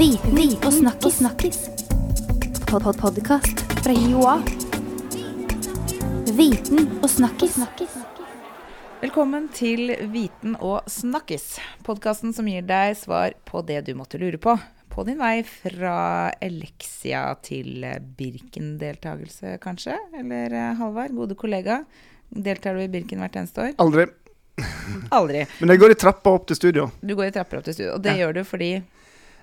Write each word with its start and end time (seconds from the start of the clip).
Viten 0.00 0.54
og 0.64 0.72
snakkis. 0.72 1.16
snakkis. 1.18 1.58
Pod 2.66 2.82
-pod 2.82 3.00
Podkast 3.00 3.58
fra 3.84 3.92
Joa. 3.92 4.38
Viten 6.32 6.88
og 7.02 7.10
snakkis. 7.10 7.58
Velkommen 9.02 9.48
til 9.52 9.96
Viten 10.12 10.56
og 10.60 10.80
snakkis, 10.88 11.58
podkasten 11.84 12.32
som 12.32 12.48
gir 12.48 12.62
deg 12.62 12.96
svar 12.96 13.34
på 13.44 13.60
det 13.66 13.84
du 13.84 13.94
måtte 13.94 14.18
lure 14.18 14.38
på. 14.38 14.58
På 14.88 15.04
din 15.04 15.18
vei 15.18 15.42
fra 15.42 16.32
Elexia 16.40 17.34
til 17.42 17.84
Birken-deltakelse, 18.16 19.58
kanskje? 19.58 19.98
Eller 20.18 20.52
eh, 20.52 20.74
Halvard, 20.76 21.10
gode 21.10 21.34
kollega. 21.34 21.84
Deltar 22.30 22.74
du 22.74 22.80
i 22.80 22.88
Birken 22.88 23.18
hvert 23.18 23.36
eneste 23.36 23.60
år? 23.60 23.74
Aldri. 23.76 24.06
Aldri. 25.10 25.46
Men 25.60 25.68
jeg 25.68 25.78
går 25.78 25.90
i 25.90 25.94
trappa 25.94 26.30
opp 26.30 26.46
til 26.46 26.56
studio. 26.56 26.90
Du 27.02 27.14
går 27.14 27.26
i 27.26 27.30
trapper 27.30 27.58
opp 27.58 27.64
til 27.64 27.74
studio, 27.74 27.92
og 27.94 28.02
det 28.02 28.16
Ja. 28.16 28.24
gjør 28.24 28.32
du 28.32 28.44
fordi 28.44 28.82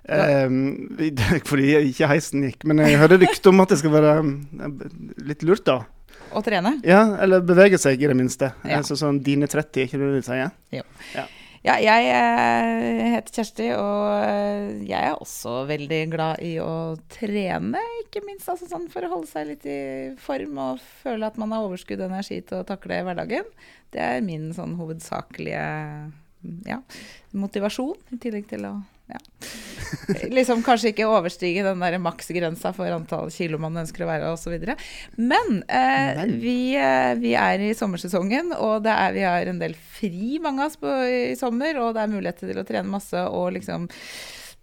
Um, 0.08 0.98
fordi 1.50 1.74
ikke 1.90 2.10
heisen 2.12 2.46
gikk. 2.48 2.64
Men 2.70 2.84
jeg 2.86 3.00
hører 3.02 3.22
rykte 3.24 3.52
om 3.52 3.64
at 3.64 3.74
det 3.74 3.80
skal 3.82 3.96
være 3.96 4.18
um, 4.24 4.36
litt 5.28 5.44
lurt, 5.48 5.66
da. 5.68 5.82
Å 6.36 6.44
trene? 6.44 6.78
Ja, 6.88 7.02
Eller 7.24 7.44
bevege 7.46 7.80
seg, 7.82 8.02
i 8.02 8.10
det 8.10 8.16
minste. 8.18 8.52
Ja. 8.64 8.80
Altså 8.82 8.98
sånn 9.00 9.22
dine 9.24 9.50
30, 9.50 9.88
ikke 9.88 10.00
det 10.02 10.14
du 10.16 10.24
sier? 10.26 10.54
Ja, 11.66 11.76
jeg 11.82 12.12
eh, 12.14 13.00
heter 13.16 13.40
Kjersti, 13.40 13.66
og 13.76 14.04
eh, 14.24 14.68
jeg 14.88 15.10
er 15.10 15.18
også 15.18 15.66
veldig 15.68 16.00
glad 16.14 16.44
i 16.46 16.54
å 16.64 16.96
trene, 17.12 17.82
ikke 18.06 18.22
minst 18.24 18.48
altså 18.48 18.70
sånn 18.70 18.86
for 18.92 19.04
å 19.04 19.10
holde 19.12 19.28
seg 19.28 19.50
litt 19.50 19.66
i 19.68 19.80
form 20.22 20.62
og 20.64 20.84
føle 21.02 21.28
at 21.28 21.40
man 21.42 21.52
har 21.52 21.66
overskudd 21.66 22.00
og 22.06 22.12
energi 22.12 22.40
til 22.46 22.62
å 22.62 22.68
takle 22.68 23.02
hverdagen. 23.04 23.50
Det 23.92 24.04
er 24.04 24.24
min 24.24 24.54
sånn 24.56 24.78
hovedsakelige 24.80 25.66
ja, 26.70 26.80
motivasjon, 27.36 27.98
i 28.16 28.22
tillegg 28.22 28.48
til 28.54 28.70
å 28.70 28.78
ja. 29.08 29.20
liksom 30.38 30.62
kanskje 30.66 30.92
ikke 30.92 31.08
overstige 31.08 31.64
den 31.66 31.84
der 31.84 31.98
maksgrensa 32.04 32.74
for 32.76 32.92
antall 32.92 33.30
kilo 33.34 33.60
man 33.62 33.80
ønsker 33.84 34.04
å 34.04 34.10
være 34.10 34.32
osv. 34.34 34.56
Men, 35.16 35.62
eh, 35.68 36.18
Men. 36.18 36.34
Vi, 36.42 36.58
eh, 36.76 37.14
vi 37.20 37.36
er 37.40 37.64
i 37.64 37.74
sommersesongen, 37.78 38.52
og 38.58 38.84
det 38.88 38.96
er, 38.96 39.14
vi 39.16 39.28
har 39.28 39.52
en 39.52 39.62
del 39.64 39.78
fri, 39.78 40.38
mange 40.44 40.66
av 40.66 40.74
oss, 40.74 40.82
på, 40.82 40.92
i 41.32 41.38
sommer. 41.40 41.80
Og 41.80 41.96
det 41.96 42.04
er 42.04 42.12
muligheter 42.12 42.52
til 42.52 42.60
å 42.62 42.68
trene 42.68 42.98
masse 42.98 43.24
og 43.28 43.54
liksom 43.56 43.88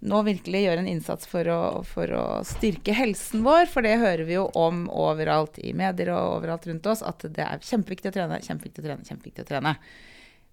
nå 0.05 0.20
virkelig 0.27 0.61
gjøre 0.67 0.83
en 0.83 0.89
innsats 0.91 1.29
for 1.29 1.48
å, 1.48 1.61
for 1.89 2.11
å 2.12 2.25
styrke 2.45 2.92
helsen 2.97 3.45
vår. 3.47 3.69
For 3.73 3.86
det 3.86 3.97
hører 4.03 4.27
vi 4.29 4.36
jo 4.36 4.48
om 4.58 4.84
overalt 4.92 5.56
i 5.62 5.73
medier 5.77 6.12
og 6.12 6.41
overalt 6.41 6.69
rundt 6.69 6.89
oss, 6.91 7.01
at 7.01 7.25
det 7.25 7.47
er 7.47 7.64
kjempeviktig 7.64 8.12
å 8.12 8.17
trene, 8.19 8.42
kjempeviktig 8.45 8.84
å 8.84 8.89
trene, 8.91 9.08
kjempeviktig 9.08 9.47
å 9.47 9.48
trene. 9.55 9.79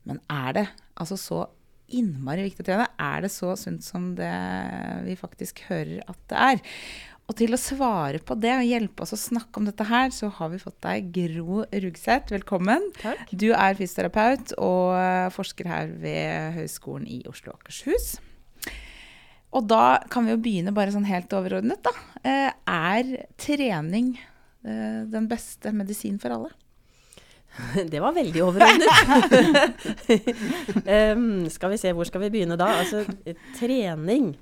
Men 0.07 0.21
er 0.31 0.55
det 0.55 0.69
altså 0.95 1.19
så 1.19 1.41
innmari 1.97 2.47
viktig 2.47 2.63
å 2.65 2.67
trene? 2.67 2.89
Er 2.99 3.25
det 3.25 3.31
så 3.33 3.53
sunt 3.59 3.85
som 3.85 4.11
det 4.17 4.31
vi 5.07 5.15
faktisk 5.19 5.63
hører 5.69 6.01
at 6.11 6.19
det 6.31 6.43
er? 6.49 6.61
Og 7.29 7.37
til 7.39 7.53
å 7.55 7.59
svare 7.61 8.19
på 8.27 8.35
det 8.43 8.51
og 8.57 8.65
hjelpe 8.67 9.05
oss 9.05 9.13
å 9.15 9.19
snakke 9.19 9.61
om 9.61 9.67
dette 9.69 9.85
her, 9.87 10.09
så 10.11 10.27
har 10.35 10.49
vi 10.51 10.59
fått 10.59 10.81
deg 10.83 11.11
Gro 11.15 11.61
Rugseth. 11.71 12.33
Velkommen. 12.33 12.89
Takk. 12.99 13.29
Du 13.31 13.53
er 13.53 13.77
fysioterapeut 13.79 14.51
og 14.57 14.97
eh, 14.97 15.29
forsker 15.31 15.69
her 15.71 15.93
ved 16.01 16.57
Høgskolen 16.57 17.07
i 17.07 17.21
Oslo 17.31 17.53
og 17.53 17.61
Akershus. 17.61 18.17
Og 19.55 19.63
da 19.67 20.01
kan 20.11 20.27
vi 20.27 20.33
jo 20.33 20.41
begynne 20.43 20.73
bare 20.75 20.91
sånn 20.91 21.07
helt 21.07 21.31
overordnet, 21.35 21.79
da. 21.83 21.93
Eh, 22.23 22.51
Er 22.71 23.15
trening 23.39 24.13
eh, 24.63 25.01
den 25.11 25.31
beste 25.31 25.71
medisin 25.75 26.19
for 26.19 26.35
alle? 26.35 26.51
Det 27.91 27.99
var 27.99 28.15
veldig 28.15 28.43
overordnet. 28.43 28.89
um, 31.15 31.49
skal 31.55 31.73
vi 31.73 31.79
se, 31.81 31.93
hvor 31.95 32.07
skal 32.07 32.25
vi 32.25 32.31
begynne 32.33 32.57
da? 32.59 32.69
Altså, 32.81 33.03
trening 33.59 34.33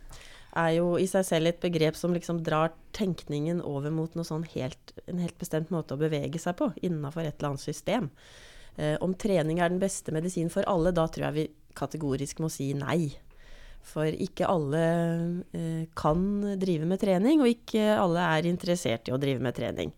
er 0.57 0.75
jo 0.79 0.95
i 0.97 1.07
seg 1.09 1.25
selv 1.27 1.51
et 1.51 1.61
begrep 1.61 1.97
som 1.97 2.13
liksom 2.15 2.41
drar 2.45 2.73
tenkningen 2.95 3.61
over 3.65 3.93
mot 3.93 4.13
sånn 4.25 4.45
helt, 4.55 4.93
en 5.07 5.21
helt 5.21 5.37
bestemt 5.41 5.73
måte 5.73 5.95
å 5.95 6.01
bevege 6.01 6.41
seg 6.41 6.57
på 6.59 6.71
innafor 6.85 7.25
et 7.25 7.37
eller 7.37 7.53
annet 7.53 7.65
system. 7.65 8.09
Uh, 8.79 8.95
om 9.03 9.13
trening 9.17 9.59
er 9.59 9.71
den 9.71 9.81
beste 9.81 10.13
medisin 10.15 10.51
for 10.53 10.67
alle, 10.69 10.93
da 10.95 11.07
tror 11.09 11.29
jeg 11.29 11.37
vi 11.37 11.49
kategorisk 11.77 12.41
må 12.43 12.49
si 12.51 12.71
nei. 12.77 13.11
For 13.89 14.09
ikke 14.09 14.49
alle 14.49 14.85
uh, 15.53 15.83
kan 15.97 16.23
drive 16.61 16.87
med 16.89 17.01
trening, 17.01 17.43
og 17.43 17.53
ikke 17.53 17.93
alle 17.97 18.25
er 18.37 18.49
interessert 18.49 19.09
i 19.09 19.15
å 19.15 19.21
drive 19.21 19.43
med 19.43 19.57
trening. 19.57 19.93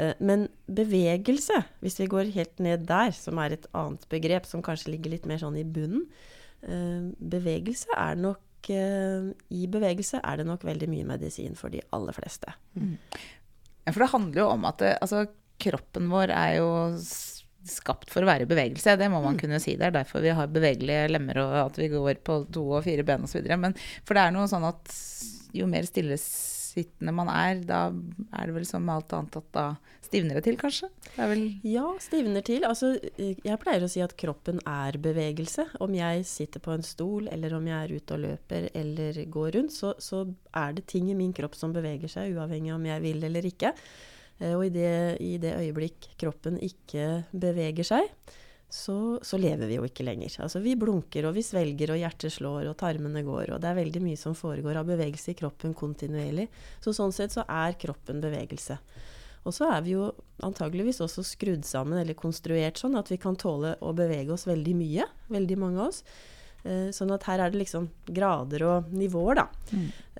Eh, 0.00 0.14
Men 0.18 0.48
bevegelse, 0.70 1.62
hvis 1.84 1.98
vi 2.00 2.08
går 2.10 2.32
helt 2.34 2.62
ned 2.62 2.86
der, 2.88 3.12
som 3.16 3.40
er 3.42 3.56
et 3.56 3.66
annet 3.76 4.06
begrep 4.12 4.48
som 4.48 4.64
kanskje 4.64 4.94
ligger 4.94 5.16
litt 5.16 5.28
mer 5.28 5.40
sånn 5.42 5.58
i 5.60 5.66
bunnen 5.66 6.06
eh, 6.64 7.10
Bevegelse 7.20 7.92
er 7.96 8.16
nok 8.20 8.70
eh, 8.72 9.32
I 9.56 9.66
bevegelse 9.72 10.22
er 10.24 10.40
det 10.40 10.48
nok 10.48 10.64
veldig 10.68 10.88
mye 10.92 11.08
medisin 11.12 11.58
for 11.58 11.72
de 11.72 11.82
aller 11.96 12.16
fleste. 12.16 12.54
Ja, 12.76 13.92
for 13.92 14.04
det 14.04 14.14
handler 14.14 14.42
jo 14.44 14.48
om 14.54 14.66
at 14.68 14.80
det, 14.82 14.94
altså, 15.04 15.26
kroppen 15.60 16.08
vår 16.12 16.32
er 16.32 16.56
jo 16.60 16.70
skapt 17.70 18.08
for 18.12 18.24
å 18.24 18.28
være 18.28 18.46
i 18.46 18.48
bevegelse. 18.48 18.96
Det 18.96 19.08
må 19.12 19.20
man 19.20 19.36
kunne 19.40 19.60
si. 19.60 19.74
Det 19.76 19.90
er 19.90 19.96
derfor 19.98 20.24
vi 20.24 20.32
har 20.36 20.48
bevegelige 20.52 21.10
lemmer 21.12 21.42
og 21.42 21.56
at 21.66 21.80
vi 21.80 21.90
går 21.92 22.22
på 22.24 22.38
to 22.52 22.62
og 22.78 22.84
fire 22.86 23.04
ben 23.06 23.26
osv. 23.26 23.44
Men 23.60 23.76
for 23.76 24.16
det 24.16 24.22
er 24.24 24.34
noe 24.34 24.48
sånn 24.50 24.64
at 24.68 24.94
jo 25.56 25.66
mer 25.68 25.84
stillesittende 26.70 27.12
man 27.14 27.28
er, 27.32 27.60
da 27.66 27.80
er 27.90 28.46
det 28.46 28.54
vel 28.54 28.66
som 28.68 28.84
med 28.86 29.00
alt 29.00 29.14
annet 29.16 29.38
at 29.40 29.48
da 29.54 29.64
stivner 30.04 30.38
det 30.38 30.44
til, 30.46 30.56
kanskje? 30.58 30.88
Det 31.16 31.26
Ja, 31.66 31.86
stivner 32.02 32.42
til. 32.46 32.64
Altså, 32.66 32.92
jeg 33.18 33.58
pleier 33.62 33.84
å 33.84 33.90
si 33.90 34.02
at 34.02 34.16
kroppen 34.18 34.60
er 34.66 34.98
bevegelse. 35.02 35.66
Om 35.80 35.94
jeg 35.94 36.24
sitter 36.26 36.60
på 36.60 36.74
en 36.74 36.82
stol, 36.86 37.28
eller 37.30 37.54
om 37.54 37.66
jeg 37.66 37.78
er 37.78 37.94
ute 37.96 38.16
og 38.16 38.24
løper 38.24 38.70
eller 38.74 39.20
går 39.30 39.50
rundt, 39.58 39.72
så, 39.76 39.94
så 39.98 40.24
er 40.54 40.74
det 40.76 40.86
ting 40.90 41.10
i 41.10 41.18
min 41.18 41.32
kropp 41.36 41.54
som 41.58 41.74
beveger 41.76 42.10
seg, 42.10 42.34
uavhengig 42.36 42.74
om 42.74 42.86
jeg 42.86 43.02
vil 43.06 43.24
eller 43.30 43.46
ikke. 43.50 43.74
Eh, 44.40 44.54
Og 44.56 44.66
i 44.66 44.74
det, 44.74 44.92
i 45.20 45.36
det 45.42 45.54
øyeblikk 45.58 46.12
kroppen 46.20 46.58
ikke 46.58 47.24
beveger 47.32 47.86
seg, 47.86 48.10
så, 48.70 49.18
så 49.26 49.38
lever 49.40 49.66
vi 49.66 49.76
jo 49.78 49.86
ikke 49.86 50.06
lenger. 50.06 50.36
Altså 50.44 50.62
vi 50.62 50.76
blunker 50.78 51.26
og 51.26 51.34
vi 51.36 51.42
svelger 51.44 51.92
og 51.94 52.00
hjertet 52.00 52.34
slår 52.36 52.68
og 52.70 52.76
tarmene 52.80 53.24
går, 53.26 53.54
og 53.54 53.62
det 53.62 53.70
er 53.70 53.78
veldig 53.80 54.02
mye 54.04 54.20
som 54.20 54.36
foregår 54.38 54.78
av 54.80 54.90
bevegelse 54.90 55.32
i 55.32 55.38
kroppen 55.38 55.74
kontinuerlig. 55.76 56.46
Så 56.84 56.94
sånn 56.96 57.14
sett 57.14 57.34
så 57.34 57.44
er 57.50 57.78
kroppen 57.80 58.22
bevegelse. 58.22 58.78
Og 59.48 59.56
så 59.56 59.70
er 59.72 59.84
vi 59.84 59.94
jo 59.96 60.10
antageligvis 60.44 61.00
også 61.02 61.24
skrudd 61.24 61.64
sammen 61.66 61.98
eller 61.98 62.18
konstruert 62.18 62.80
sånn 62.80 62.98
at 63.00 63.10
vi 63.10 63.18
kan 63.20 63.38
tåle 63.40 63.74
å 63.80 63.94
bevege 63.96 64.34
oss 64.34 64.46
veldig 64.48 64.74
mye, 64.76 65.06
veldig 65.32 65.58
mange 65.60 65.80
av 65.80 65.88
oss. 65.88 66.02
Eh, 66.62 66.90
sånn 66.92 67.12
at 67.14 67.24
her 67.24 67.40
er 67.40 67.52
det 67.52 67.62
liksom 67.62 67.88
grader 68.04 68.66
og 68.68 68.92
nivåer, 68.92 69.40
da. 69.40 69.46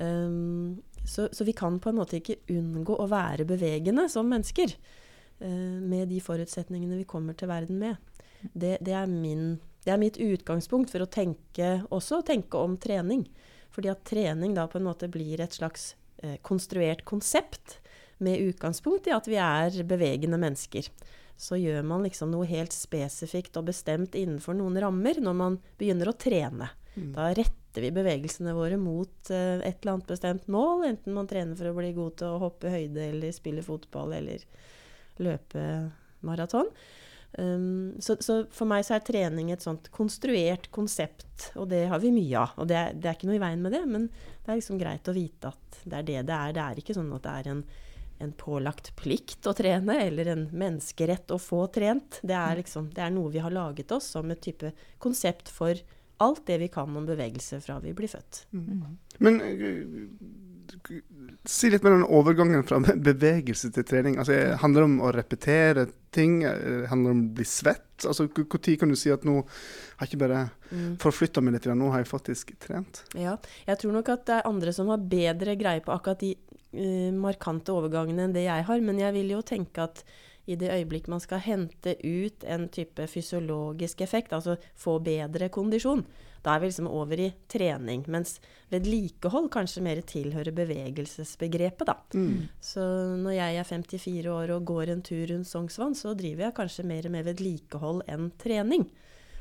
Um, 0.01 0.81
så, 1.05 1.29
så 1.33 1.45
vi 1.45 1.53
kan 1.57 1.77
på 1.81 1.93
en 1.93 2.01
måte 2.01 2.19
ikke 2.21 2.41
unngå 2.53 2.97
å 2.97 3.09
være 3.11 3.47
bevegende 3.49 4.09
som 4.13 4.29
mennesker. 4.29 4.73
eh, 5.41 5.81
med 5.81 6.09
de 6.09 6.21
forutsetningene 6.21 6.99
vi 7.01 7.09
kommer 7.09 7.37
til 7.37 7.49
verden 7.49 7.79
med. 7.81 7.97
Det, 8.41 8.79
det, 8.81 8.95
er 8.97 9.11
min, 9.11 9.59
det 9.85 9.95
er 9.95 10.01
mitt 10.01 10.19
utgangspunkt 10.21 10.93
for 10.93 11.05
å 11.05 11.11
tenke 11.11 11.81
også 11.93 12.23
tenke 12.27 12.61
om 12.61 12.77
trening. 12.81 13.27
Fordi 13.71 13.93
at 13.93 14.05
trening 14.09 14.57
da 14.57 14.67
på 14.71 14.81
en 14.81 14.89
måte 14.89 15.11
blir 15.13 15.43
et 15.43 15.55
slags 15.55 15.95
eh, 16.23 16.39
konstruert 16.43 17.05
konsept 17.09 17.79
med 18.21 18.43
utgangspunkt 18.51 19.09
i 19.09 19.15
at 19.17 19.29
vi 19.31 19.39
er 19.41 19.83
bevegende 19.89 20.41
mennesker. 20.41 20.91
Så 21.41 21.57
gjør 21.57 21.87
man 21.89 22.03
liksom 22.05 22.33
noe 22.35 22.49
helt 22.51 22.75
spesifikt 22.77 23.57
og 23.57 23.71
bestemt 23.71 24.17
innenfor 24.19 24.59
noen 24.59 24.77
rammer 24.83 25.23
når 25.23 25.39
man 25.39 25.57
begynner 25.81 26.11
å 26.11 26.19
trene. 26.19 26.69
Da 27.15 27.31
retter 27.33 27.85
vi 27.87 27.93
bevegelsene 27.95 28.53
våre 28.57 28.77
mot 28.81 29.31
eh, 29.31 29.63
et 29.63 29.81
eller 29.81 29.95
annet 29.95 30.11
bestemt 30.11 30.49
mål, 30.51 30.85
enten 30.91 31.15
man 31.17 31.29
trener 31.31 31.57
for 31.57 31.71
å 31.71 31.77
bli 31.77 31.93
god 31.97 32.19
til 32.21 32.35
å 32.35 32.41
hoppe 32.43 32.73
høyde 32.73 33.07
eller 33.13 33.33
spille 33.37 33.65
fotball 33.65 34.17
eller 34.19 34.45
løpe 35.23 35.63
maraton. 36.27 36.69
Um, 37.39 37.95
så, 38.03 38.17
så 38.21 38.41
for 38.51 38.67
meg 38.67 38.83
så 38.87 38.97
er 38.97 39.05
trening 39.07 39.53
et 39.55 39.63
sånt 39.63 39.87
konstruert 39.95 40.67
konsept, 40.75 41.53
og 41.55 41.69
det 41.71 41.85
har 41.93 42.03
vi 42.03 42.11
mye 42.15 42.41
av. 42.41 42.57
Og 42.59 42.71
det 42.71 42.79
er, 42.79 42.97
det 42.97 43.11
er 43.11 43.19
ikke 43.19 43.31
noe 43.31 43.39
i 43.39 43.43
veien 43.43 43.63
med 43.63 43.77
det, 43.77 43.85
men 43.87 44.09
det 44.11 44.51
er 44.51 44.59
liksom 44.59 44.81
greit 44.81 45.11
å 45.11 45.15
vite 45.17 45.53
at 45.53 45.79
det 45.85 46.01
er 46.01 46.09
det 46.09 46.19
det 46.31 46.41
er. 46.41 46.57
Det 46.57 46.65
er 46.65 46.83
ikke 46.83 46.99
sånn 46.99 47.15
at 47.15 47.27
det 47.27 47.37
er 47.37 47.53
en, 47.53 47.63
en 48.27 48.35
pålagt 48.41 48.93
plikt 48.99 49.47
å 49.47 49.55
trene, 49.57 50.01
eller 50.09 50.33
en 50.35 50.45
menneskerett 50.51 51.31
å 51.31 51.39
få 51.41 51.65
trent. 51.73 52.19
Det 52.27 52.37
er, 52.37 52.59
liksom, 52.61 52.91
det 52.97 53.07
er 53.07 53.15
noe 53.15 53.33
vi 53.33 53.45
har 53.45 53.55
laget 53.55 53.95
oss 53.95 54.11
som 54.17 54.31
et 54.35 54.43
type 54.43 54.75
konsept 55.03 55.53
for 55.55 55.79
alt 56.21 56.45
det 56.47 56.59
vi 56.61 56.69
kan 56.73 56.97
om 56.97 57.09
bevegelse 57.09 57.61
fra 57.65 57.79
vi 57.83 57.95
blir 57.97 58.11
født. 58.11 58.45
Men 59.25 59.41
uh, 59.41 60.05
si 61.49 61.71
litt 61.71 61.85
mer 61.85 61.97
om 61.97 62.05
overgangen 62.21 62.65
fra 62.67 62.81
bevegelse 62.81 63.71
til 63.75 63.87
trening. 63.87 64.19
Altså, 64.21 64.37
handler 64.61 64.85
det 64.85 64.89
om 64.91 64.99
å 65.07 65.13
repetere 65.15 65.87
ting? 66.15 66.43
Eh, 66.45 66.87
Handler 66.91 67.13
det 67.13 67.17
om 67.17 67.25
å 67.25 67.35
bli 67.39 67.47
svett? 67.49 68.05
Altså, 68.05 68.29
Når 68.29 68.77
kan 68.81 68.93
du 68.93 68.99
si 68.99 69.13
at 69.13 69.25
nå 69.25 69.41
har 69.41 70.07
jeg 70.07 70.13
ikke 70.13 70.23
bare 70.25 70.45
forflytta 71.03 71.43
meg 71.45 71.57
litt, 71.57 71.69
nå 71.75 71.91
har 71.93 72.05
jeg 72.05 72.11
faktisk 72.11 72.55
trent? 72.63 73.05
Ja, 73.19 73.37
jeg 73.67 73.83
tror 73.83 73.97
nok 73.97 74.09
at 74.13 74.27
det 74.29 74.39
er 74.39 74.49
andre 74.51 74.73
som 74.77 74.89
har 74.93 75.03
bedre 75.03 75.57
greie 75.61 75.85
på 75.85 75.95
akkurat 75.95 76.23
de 76.23 76.35
uh, 76.37 77.13
markante 77.17 77.75
overgangene 77.75 78.29
enn 78.29 78.37
det 78.37 78.47
jeg 78.47 78.67
har. 78.69 78.85
Men 78.85 79.01
jeg 79.03 79.17
vil 79.17 79.37
jo 79.37 79.45
tenke 79.47 79.89
at 79.89 80.05
i 80.51 80.57
det 80.59 80.73
øyeblikk 80.75 81.09
man 81.11 81.23
skal 81.23 81.43
hente 81.45 81.95
ut 82.03 82.45
en 82.45 82.67
type 82.73 83.07
fysiologisk 83.11 84.03
effekt, 84.05 84.35
altså 84.35 84.57
få 84.79 84.99
bedre 85.05 85.49
kondisjon, 85.53 86.05
da 86.43 86.55
er 86.55 86.63
vi 86.63 86.71
liksom 86.71 86.89
over 86.89 87.21
i 87.21 87.29
trening. 87.53 88.03
Mens 88.11 88.39
vedlikehold 88.73 89.51
kanskje 89.53 89.83
mer 89.85 90.01
tilhører 90.09 90.55
bevegelsesbegrepet, 90.57 91.91
da. 91.91 91.97
Mm. 92.17 92.49
Så 92.65 92.85
når 93.21 93.37
jeg 93.37 93.61
er 93.61 93.69
54 93.69 94.33
år 94.33 94.55
og 94.57 94.65
går 94.71 94.95
en 94.95 95.05
tur 95.05 95.27
rundt 95.31 95.51
Sognsvann, 95.51 95.97
så 95.99 96.15
driver 96.17 96.49
jeg 96.49 96.57
kanskje 96.57 96.89
mer 96.89 97.11
med 97.13 97.29
vedlikehold 97.29 98.03
enn 98.09 98.33
trening. 98.41 98.89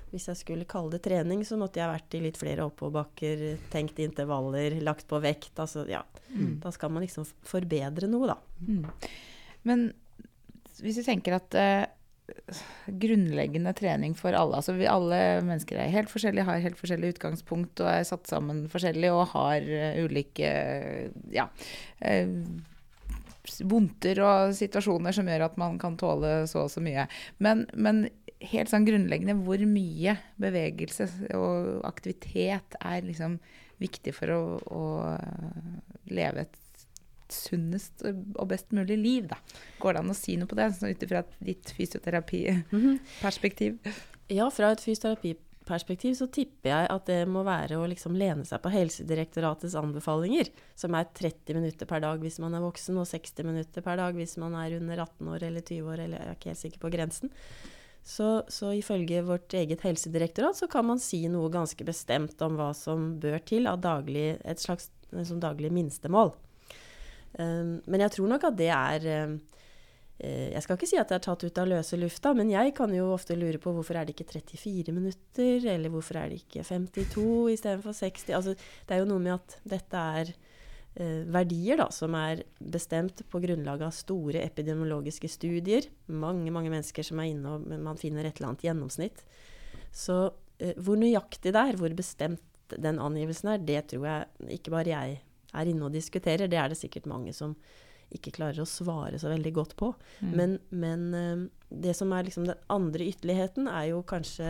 Hvis 0.10 0.26
jeg 0.32 0.40
skulle 0.40 0.68
kalle 0.70 0.96
det 0.96 1.04
trening, 1.06 1.44
så 1.46 1.58
måtte 1.62 1.80
jeg 1.80 1.92
vært 1.92 2.16
i 2.18 2.24
litt 2.24 2.38
flere 2.42 2.66
oppoverbakker, 2.66 3.44
tenkt 3.72 4.02
intervaller, 4.02 4.80
lagt 4.84 5.08
på 5.08 5.22
vekt. 5.24 5.54
Altså, 5.62 5.86
ja. 5.90 6.02
Mm. 6.34 6.58
Da 6.64 6.74
skal 6.74 6.92
man 6.92 7.06
liksom 7.06 7.28
forbedre 7.48 8.10
noe, 8.10 8.34
da. 8.34 8.38
Mm. 8.66 8.88
Men 9.70 9.92
hvis 10.84 11.00
vi 11.02 11.06
tenker 11.08 11.38
at 11.38 11.58
eh, 11.58 11.86
grunnleggende 13.02 13.74
trening 13.78 14.16
for 14.18 14.36
alle 14.38 14.60
altså 14.60 14.76
vi 14.78 14.88
Alle 14.90 15.42
mennesker 15.46 15.80
er 15.80 15.94
helt 15.94 16.12
forskjellige, 16.12 16.46
har 16.48 16.64
helt 16.64 16.80
forskjellig 16.80 17.16
utgangspunkt 17.16 17.84
og 17.84 17.92
er 17.92 18.08
satt 18.08 18.30
sammen 18.30 18.66
forskjellig 18.72 19.12
og 19.14 19.30
har 19.34 19.66
uh, 19.66 20.02
ulike 20.06 20.52
ja, 21.34 21.48
eh, 22.06 22.30
vondter 23.66 24.22
og 24.22 24.56
situasjoner 24.58 25.16
som 25.16 25.30
gjør 25.30 25.48
at 25.48 25.58
man 25.62 25.80
kan 25.82 25.98
tåle 25.98 26.44
så 26.50 26.68
og 26.68 26.74
så 26.74 26.84
mye. 26.86 27.08
Men, 27.42 27.66
men 27.74 28.08
helt 28.52 28.72
sånn 28.72 28.86
grunnleggende, 28.88 29.40
hvor 29.44 29.62
mye 29.68 30.16
bevegelse 30.40 31.10
og 31.36 31.82
aktivitet 31.88 32.78
er 32.80 33.06
liksom 33.08 33.40
viktig 33.82 34.14
for 34.16 34.36
å, 34.36 34.42
å 34.70 34.84
leve 36.12 36.46
et 36.46 36.60
sunnest 37.36 38.04
og 38.06 38.48
best 38.52 38.72
mulig 38.76 38.98
liv, 39.00 39.28
da. 39.32 39.38
Går 39.82 39.94
det 39.96 40.02
an 40.04 40.14
å 40.14 40.18
si 40.18 40.38
noe 40.40 40.50
på 40.50 40.58
det, 40.60 40.74
sånn 40.78 40.94
ut 40.94 41.06
ifra 41.06 41.22
ditt 41.44 41.68
fysioterapiperspektiv? 41.78 43.72
Ja, 44.30 44.50
fra 44.54 44.72
et 44.74 44.84
fysioterapiperspektiv 44.86 46.14
så 46.20 46.28
tipper 46.34 46.70
jeg 46.70 46.90
at 46.94 47.06
det 47.10 47.28
må 47.30 47.44
være 47.48 47.78
å 47.80 47.88
liksom 47.90 48.14
lene 48.20 48.46
seg 48.46 48.62
på 48.62 48.74
Helsedirektoratets 48.74 49.78
anbefalinger, 49.80 50.48
som 50.78 50.96
er 50.98 51.10
30 51.18 51.58
minutter 51.58 51.86
per 51.90 52.02
dag 52.06 52.18
hvis 52.22 52.40
man 52.44 52.54
er 52.58 52.66
voksen, 52.66 53.00
og 53.02 53.10
60 53.10 53.44
minutter 53.48 53.82
per 53.86 53.96
dag 54.02 54.14
hvis 54.18 54.38
man 54.42 54.54
er 54.62 54.78
under 54.78 54.98
18 55.08 55.34
år 55.34 55.42
eller 55.50 55.62
20 55.66 55.92
år, 55.96 56.00
eller 56.06 56.18
jeg 56.22 56.28
er 56.30 56.38
ikke 56.38 56.52
helt 56.54 56.64
sikker 56.66 56.82
på 56.86 56.94
grensen. 56.94 57.30
Så, 58.04 58.44
så, 58.48 58.72
ifølge 58.74 59.22
vårt 59.22 59.54
eget 59.54 59.82
helsedirektorat 59.86 60.58
så 60.58 60.68
kan 60.72 60.88
man 60.88 61.02
si 61.04 61.20
noe 61.30 61.52
ganske 61.54 61.84
bestemt 61.86 62.42
om 62.42 62.56
hva 62.58 62.72
som 62.74 63.20
bør 63.22 63.38
til 63.46 63.68
av 63.70 63.82
daglig, 63.84 64.40
et 64.48 64.62
slags 64.62 64.90
daglig 65.12 65.72
minstemål. 65.74 66.32
Um, 67.38 67.78
men 67.86 68.02
jeg 68.02 68.16
tror 68.16 68.30
nok 68.32 68.48
at 68.50 68.58
det 68.58 68.72
er 68.74 69.04
um, 69.28 69.36
Jeg 70.20 70.64
skal 70.66 70.76
ikke 70.76 70.88
si 70.90 70.98
at 71.00 71.12
det 71.12 71.20
er 71.20 71.24
tatt 71.24 71.44
ut 71.46 71.60
av 71.62 71.68
løse 71.70 71.96
lufta, 71.96 72.34
men 72.36 72.50
jeg 72.52 72.74
kan 72.76 72.92
jo 72.92 73.14
ofte 73.14 73.38
lure 73.40 73.62
på 73.62 73.72
hvorfor 73.72 73.96
er 73.96 74.08
det 74.08 74.18
ikke 74.18 74.28
34 74.34 74.92
minutter, 74.92 75.68
eller 75.72 75.94
hvorfor 75.94 76.20
er 76.20 76.34
det 76.34 76.42
ikke 76.42 76.66
52 76.68 77.54
istedenfor 77.54 77.96
60? 77.96 78.34
Altså, 78.36 78.56
det 78.58 78.96
er 78.96 79.00
jo 79.00 79.08
noe 79.08 79.24
med 79.24 79.38
at 79.38 79.56
dette 79.78 80.02
er 80.20 80.34
uh, 80.34 81.22
verdier 81.32 81.80
da, 81.80 81.88
som 81.96 82.18
er 82.20 82.44
bestemt 82.60 83.24
på 83.32 83.40
grunnlag 83.46 83.86
av 83.88 83.96
store 83.96 84.44
epidemiologiske 84.44 85.32
studier. 85.32 85.88
Mange 86.12 86.52
mange 86.52 86.74
mennesker 86.74 87.08
som 87.08 87.24
er 87.24 87.32
inne, 87.32 87.56
og 87.56 87.80
man 87.80 88.02
finner 88.02 88.28
et 88.28 88.42
eller 88.42 88.52
annet 88.52 88.68
gjennomsnitt. 88.68 89.24
Så 89.96 90.20
uh, 90.28 90.76
hvor 90.84 91.00
nøyaktig 91.00 91.56
det 91.56 91.64
er, 91.64 91.80
hvor 91.80 91.96
bestemt 91.96 92.44
den 92.76 93.00
angivelsen 93.00 93.54
er, 93.56 93.64
det 93.64 93.86
tror 93.94 94.04
jeg 94.12 94.56
ikke 94.60 94.76
bare 94.76 94.92
jeg 94.92 95.20
er 95.54 95.70
inne 95.70 95.88
og 95.88 95.96
diskuterer. 95.96 96.50
Det 96.50 96.60
er 96.60 96.72
det 96.72 96.80
sikkert 96.80 97.10
mange 97.10 97.34
som 97.36 97.56
ikke 98.16 98.34
klarer 98.40 98.64
å 98.64 98.70
svare 98.70 99.20
så 99.22 99.30
veldig 99.30 99.54
godt 99.54 99.76
på. 99.80 99.92
Mm. 100.22 100.34
Men, 100.34 100.58
men 100.74 101.08
uh, 101.14 101.44
det 101.70 101.94
som 101.98 102.14
er 102.14 102.26
liksom 102.28 102.48
den 102.50 102.60
andre 102.74 103.10
ytterligheten, 103.12 103.70
er 103.70 103.92
jo 103.92 104.02
kanskje 104.08 104.50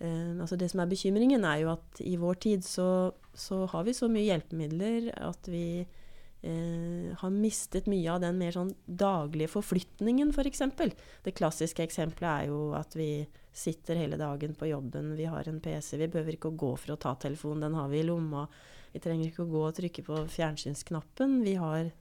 eh, 0.00 0.32
altså 0.34 0.58
Det 0.58 0.70
som 0.72 0.82
er 0.82 0.90
bekymringen, 0.90 1.44
er 1.46 1.62
jo 1.62 1.72
at 1.76 2.02
i 2.02 2.16
vår 2.18 2.40
tid 2.42 2.66
så, 2.66 3.12
så 3.34 3.64
har 3.70 3.86
vi 3.86 3.94
så 3.94 4.08
mye 4.10 4.26
hjelpemidler 4.26 5.12
at 5.14 5.50
vi 5.50 5.84
eh, 5.84 7.10
har 7.20 7.30
mistet 7.34 7.86
mye 7.90 8.10
av 8.10 8.24
den 8.24 8.40
mer 8.40 8.56
sånn 8.56 8.72
daglige 8.86 9.52
forflytningen, 9.54 10.32
f.eks. 10.34 10.64
For 10.74 10.96
det 11.26 11.36
klassiske 11.38 11.86
eksempelet 11.86 12.30
er 12.32 12.50
jo 12.50 12.72
at 12.78 12.98
vi 12.98 13.28
sitter 13.52 13.98
hele 13.98 14.18
dagen 14.18 14.54
på 14.58 14.70
jobben, 14.70 15.14
vi 15.18 15.30
har 15.30 15.48
en 15.48 15.62
PC, 15.62 15.96
vi 16.00 16.10
behøver 16.10 16.38
ikke 16.38 16.52
å 16.52 16.58
gå 16.58 16.74
for 16.78 16.94
å 16.94 17.00
ta 17.00 17.14
telefonen, 17.20 17.68
den 17.68 17.78
har 17.78 17.90
vi 17.92 18.02
i 18.02 18.06
lomma. 18.06 18.46
Vi 18.92 19.02
trenger 19.02 19.30
ikke 19.30 19.44
å 19.44 19.50
gå 19.50 19.62
og 19.66 19.76
trykke 19.76 20.04
på 20.06 20.22
fjernsynsknappen. 20.34 21.40
Vi 21.46 21.54
har 21.60 21.92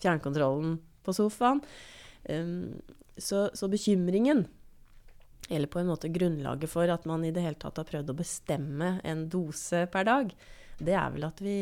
fjernkontrollen 0.00 0.78
på 1.04 1.14
sofaen. 1.16 1.60
Um, 2.28 2.80
så, 3.16 3.48
så, 3.54 3.68
bekymringen, 3.68 4.46
eller 5.50 5.68
på 5.68 5.80
en 5.80 5.90
måte 5.90 6.08
grunnlaget 6.12 6.70
for 6.72 6.88
at 6.92 7.04
man 7.08 7.24
i 7.26 7.32
det 7.34 7.44
hele 7.44 7.58
tatt 7.60 7.80
har 7.80 7.88
prøvd 7.88 8.12
å 8.12 8.16
bestemme 8.16 8.94
en 9.04 9.26
dose 9.32 9.84
per 9.92 10.08
dag, 10.08 10.32
det 10.80 10.94
er 10.96 11.12
vel 11.12 11.26
at 11.28 11.40
vi 11.44 11.56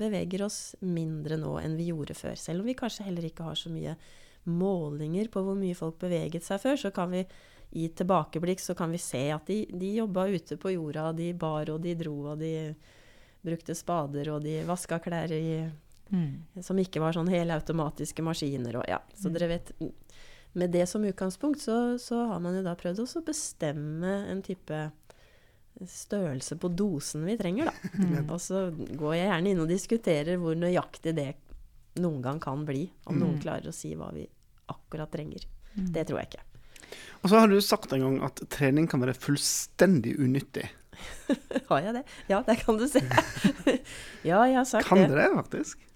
beveger 0.00 0.46
oss 0.46 0.60
mindre 0.80 1.36
nå 1.40 1.58
enn 1.60 1.76
vi 1.76 1.90
gjorde 1.90 2.16
før. 2.16 2.36
Selv 2.40 2.62
om 2.62 2.70
vi 2.70 2.78
kanskje 2.78 3.04
heller 3.04 3.26
ikke 3.28 3.44
har 3.44 3.58
så 3.58 3.72
mye 3.72 3.96
målinger 4.48 5.28
på 5.32 5.42
hvor 5.44 5.58
mye 5.58 5.76
folk 5.76 5.98
beveget 6.00 6.46
seg 6.46 6.62
før, 6.62 6.78
så 6.80 6.92
kan 6.94 7.12
vi 7.12 7.26
i 7.76 7.88
tilbakeblikk 7.96 8.60
så 8.60 8.74
kan 8.76 8.92
vi 8.92 9.00
se 9.00 9.22
at 9.32 9.46
de, 9.48 9.62
de 9.68 9.94
jobba 9.96 10.26
ute 10.32 10.58
på 10.60 10.74
jorda, 10.74 11.10
de 11.16 11.30
bar 11.36 11.70
og 11.72 11.80
de 11.84 11.94
dro 11.96 12.16
og 12.32 12.40
de 12.40 12.52
brukte 13.42 13.74
spader, 13.74 14.30
og 14.34 14.44
de 14.44 14.60
vaska 14.66 14.98
klær 15.02 15.32
i, 15.34 15.66
mm. 16.12 16.62
som 16.62 16.78
ikke 16.78 17.02
var 17.02 17.16
sånn 17.16 17.30
helautomatiske 17.32 18.24
maskiner. 18.24 18.80
Og, 18.80 18.86
ja. 18.88 19.00
Så 19.18 19.30
mm. 19.30 19.36
dere 19.36 19.52
vet 19.56 19.76
Med 20.52 20.68
det 20.70 20.84
som 20.86 21.04
utgangspunkt 21.04 21.62
så, 21.62 21.98
så 21.98 22.26
har 22.28 22.40
man 22.44 22.58
jo 22.58 22.62
da 22.62 22.74
prøvd 22.76 23.00
å 23.00 23.22
bestemme 23.24 24.18
en 24.28 24.42
type 24.44 24.90
størrelse 25.88 26.58
på 26.60 26.68
dosen 26.68 27.24
vi 27.24 27.38
trenger, 27.40 27.70
da. 27.70 27.90
Mm. 28.02 28.28
Og 28.30 28.40
så 28.40 28.66
går 28.70 29.14
jeg 29.16 29.28
gjerne 29.28 29.50
inn 29.50 29.62
og 29.62 29.70
diskuterer 29.70 30.38
hvor 30.40 30.56
nøyaktig 30.58 31.14
det 31.16 31.30
noen 32.02 32.22
gang 32.24 32.40
kan 32.40 32.64
bli. 32.68 32.86
Om 33.08 33.18
noen 33.18 33.36
mm. 33.38 33.42
klarer 33.42 33.68
å 33.68 33.74
si 33.74 33.94
hva 33.96 34.10
vi 34.14 34.26
akkurat 34.72 35.10
trenger. 35.12 35.46
Mm. 35.74 35.88
Det 35.94 36.04
tror 36.08 36.20
jeg 36.20 36.32
ikke. 36.32 36.46
Og 37.22 37.30
så 37.30 37.40
har 37.40 37.48
du 37.48 37.58
sagt 37.64 37.92
en 37.94 38.04
gang 38.04 38.16
at 38.26 38.42
trening 38.52 38.88
kan 38.90 39.02
være 39.02 39.16
fullstendig 39.16 40.16
unyttig. 40.20 40.66
har 41.70 41.86
jeg 41.86 41.96
det? 42.00 42.04
Ja, 42.30 42.42
det 42.46 42.58
kan 42.64 42.78
du 42.80 42.88
se. 42.90 43.02
ja, 44.30 44.42
jeg 44.46 44.58
har 44.58 44.68
sagt 44.68 44.88
kan 44.88 45.02
det. 45.02 45.08
Kan 45.10 45.18
dere 45.18 45.32
faktisk? 45.40 45.88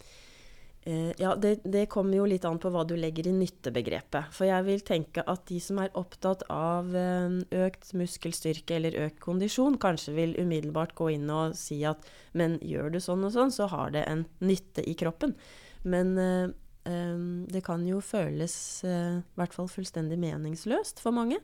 Uh, 0.86 1.10
ja, 1.18 1.32
det, 1.34 1.64
det, 1.64 1.88
kommer 1.90 2.14
jo 2.14 2.28
litt 2.30 2.44
an 2.46 2.60
på 2.62 2.70
hva 2.70 2.84
du 2.86 2.94
legger 2.94 3.26
i 3.26 3.34
nyttebegrepet. 3.34 4.28
For 4.34 4.46
jeg 4.46 4.62
vil 4.68 4.84
tenke 4.86 5.24
at 5.26 5.42
de 5.50 5.58
som 5.62 5.80
er 5.82 5.94
opptatt 5.98 6.44
av 6.52 6.92
uh, 6.94 7.40
økt 7.66 7.90
muskelstyrke 7.98 8.76
eller 8.78 8.98
økt 9.08 9.18
kondisjon, 9.24 9.80
kanskje 9.82 10.14
vil 10.14 10.36
umiddelbart 10.38 10.94
gå 10.98 11.10
inn 11.16 11.26
og 11.32 11.56
si 11.58 11.80
at 11.88 12.06
men 12.38 12.60
gjør 12.62 12.94
du 12.94 13.00
sånn 13.02 13.26
og 13.26 13.34
sånn, 13.34 13.50
så 13.50 13.66
har 13.72 13.96
det 13.96 14.04
en 14.06 14.22
nytte 14.46 14.84
i 14.86 14.94
kroppen. 14.98 15.34
Men 15.82 16.14
uh, 16.22 16.54
um, 16.86 17.42
det 17.50 17.64
kan 17.66 17.82
jo 17.88 17.98
føles 17.98 18.54
i 18.86 18.94
hvert 19.40 19.58
fall 19.58 19.72
fullstendig 19.72 20.20
meningsløst 20.22 21.02
for 21.02 21.16
mange. 21.16 21.42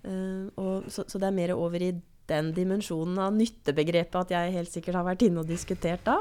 Og, 0.00 0.86
så, 0.88 1.02
så, 1.04 1.18
det 1.20 1.26
er 1.28 1.34
mer 1.36 1.50
over 1.52 1.82
i 1.84 1.90
den 2.30 2.52
dimensjonen 2.56 3.18
av 3.22 3.34
nyttebegrepet 3.36 4.22
at 4.24 4.34
jeg 4.34 4.54
helt 4.56 4.72
sikkert 4.72 5.00
har 5.00 5.08
vært 5.10 5.26
inne 5.26 5.42
og 5.42 5.50
diskutert 5.50 6.04
da. 6.06 6.20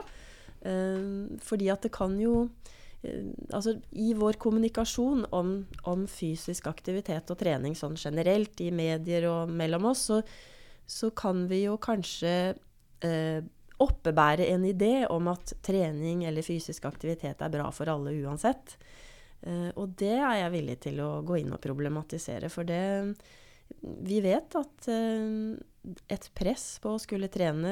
Uh, 0.59 1.29
fordi 1.45 1.69
at 1.71 1.85
det 1.85 1.93
kan 1.95 2.17
jo 2.19 2.41
uh, 2.43 3.27
Altså 3.55 3.77
i 3.95 4.09
vår 4.17 4.35
kommunikasjon 4.43 5.21
om, 5.31 5.53
om, 5.87 6.01
fysisk 6.11 6.67
aktivitet 6.67 7.31
og 7.31 7.39
trening 7.39 7.77
sånn 7.79 7.95
generelt, 7.95 8.59
i 8.59 8.73
medier 8.75 9.29
og 9.29 9.53
mellom 9.55 9.87
oss, 9.93 10.01
så, 10.09 10.17
så 10.83 11.13
kan 11.15 11.45
vi 11.47 11.61
jo 11.61 11.77
kanskje 11.79 12.33
eh, 13.07 13.39
oppebære 13.79 14.49
en 14.51 14.65
idé 14.67 15.05
om 15.07 15.29
at 15.31 15.53
trening 15.63 16.25
eller 16.27 16.43
fysisk 16.43 16.89
aktivitet 16.89 17.39
er 17.39 17.53
bra 17.53 17.69
for 17.71 17.87
alle 17.87 18.17
uansett. 18.19 18.75
og 19.79 19.95
det 19.95 20.17
er 20.17 20.41
jeg 20.41 20.51
villig 20.57 20.79
til 20.83 20.99
å 20.99 21.09
gå 21.23 21.39
inn 21.39 21.55
og 21.55 21.63
problematisere, 21.63 22.49
for 22.51 22.67
det 22.67 23.15
vi 23.79 24.19
vet 24.23 24.55
at 24.59 24.89
uh, 24.89 25.55
et 26.11 26.25
press 26.35 26.65
på 26.83 26.91
å 26.93 27.01
skulle 27.01 27.29
trene 27.31 27.71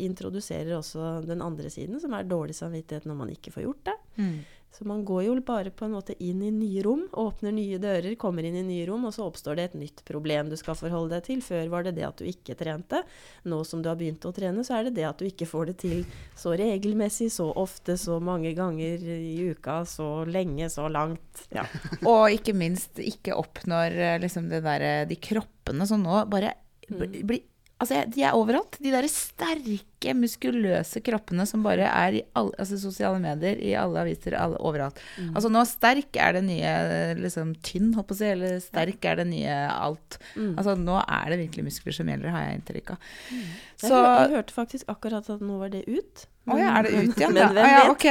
introduserer 0.00 0.76
også 0.78 1.18
den 1.26 1.42
andre 1.44 1.70
siden, 1.72 2.00
som 2.00 2.14
er 2.16 2.28
dårlig 2.28 2.56
samvittighet 2.56 3.08
når 3.08 3.18
man 3.18 3.32
ikke 3.34 3.52
får 3.54 3.66
gjort 3.66 3.84
det. 3.90 3.96
Mm. 4.16 4.38
Så 4.70 4.84
man 4.84 5.04
går 5.04 5.22
jo 5.24 5.34
bare 5.42 5.70
på 5.74 5.86
en 5.86 5.94
måte 5.96 6.14
inn 6.22 6.42
i 6.44 6.50
nye 6.52 6.82
rom, 6.84 7.06
åpner 7.16 7.54
nye 7.56 7.78
dører, 7.80 8.12
kommer 8.20 8.44
inn 8.44 8.58
i 8.60 8.66
nye 8.66 8.84
rom, 8.86 9.06
og 9.08 9.14
så 9.16 9.24
oppstår 9.24 9.56
det 9.56 9.64
et 9.68 9.76
nytt 9.80 10.02
problem 10.06 10.50
du 10.52 10.56
skal 10.60 10.76
forholde 10.78 11.16
deg 11.16 11.24
til. 11.24 11.40
Før 11.42 11.70
var 11.72 11.86
det 11.86 11.94
det 11.96 12.04
at 12.06 12.20
du 12.20 12.28
ikke 12.28 12.54
trente. 12.58 13.00
Nå 13.48 13.62
som 13.66 13.82
du 13.82 13.88
har 13.90 13.98
begynt 13.98 14.28
å 14.28 14.32
trene, 14.36 14.62
så 14.66 14.78
er 14.78 14.88
det 14.88 14.98
det 15.00 15.08
at 15.08 15.18
du 15.18 15.26
ikke 15.26 15.48
får 15.48 15.72
det 15.72 15.76
til 15.82 16.04
så 16.38 16.52
regelmessig, 16.60 17.30
så 17.34 17.48
ofte, 17.58 17.96
så 17.98 18.20
mange 18.20 18.52
ganger 18.58 19.02
i 19.16 19.48
uka, 19.50 19.80
så 19.88 20.10
lenge, 20.28 20.68
så 20.70 20.86
langt. 20.92 21.46
Ja. 21.54 21.64
og 22.12 22.28
ikke 22.36 22.54
minst 22.54 23.00
ikke 23.00 23.38
oppnår 23.40 23.98
eh, 23.98 24.16
liksom 24.22 24.50
det 24.52 24.62
derre 24.66 24.94
De 25.08 25.16
kroppene 25.22 25.86
som 25.88 26.04
nå 26.04 26.22
bare 26.30 26.52
blir 26.88 27.44
Altså, 27.78 28.00
de 28.10 28.24
er 28.26 28.34
overalt. 28.34 28.74
De 28.82 28.90
der 28.90 29.06
sterke, 29.10 30.14
muskuløse 30.18 30.98
kroppene 31.06 31.44
som 31.46 31.62
bare 31.62 31.86
er 31.86 32.16
i 32.18 32.22
alle 32.38 32.50
altså, 32.58 32.78
sosiale 32.82 33.20
medier, 33.22 33.60
i 33.62 33.70
alle 33.78 34.02
aviser, 34.02 34.34
alle, 34.34 34.58
overalt. 34.66 34.98
Altså 35.30 35.50
nå 35.52 35.62
sterk 35.66 36.18
er 36.18 36.34
det 36.34 36.42
nye 36.48 36.72
liksom 37.20 37.52
tynn, 37.66 37.92
holdt 37.94 38.10
på 38.10 38.16
å 38.16 38.18
si, 38.18 38.32
eller 38.32 38.58
sterk 38.64 39.06
er 39.06 39.20
det 39.22 39.28
nye 39.30 39.60
alt. 39.70 40.18
Altså 40.48 40.74
nå 40.78 40.98
er 41.04 41.30
det 41.30 41.38
virkelig 41.44 41.68
muskler 41.68 41.98
som 42.00 42.10
gjelder, 42.10 42.34
har 42.34 42.48
jeg 42.48 42.58
inntrykk 42.58 42.92
av. 42.96 43.14
Jeg, 43.30 43.46
Så 43.84 43.94
hør, 43.94 44.10
jeg 44.10 44.34
hørte 44.34 44.58
faktisk 44.58 44.90
akkurat 44.96 45.30
at 45.36 45.46
nå 45.46 45.62
var 45.62 45.70
det 45.74 45.84
ut. 45.86 46.26
Å 46.48 46.58
ja, 46.58 46.70
er 46.78 46.86
det 46.86 46.92
ut 46.96 47.18
igjen? 47.20 47.34
Men 47.36 47.54
da? 47.56 47.64
ja, 47.68 47.80
ok. 47.92 48.04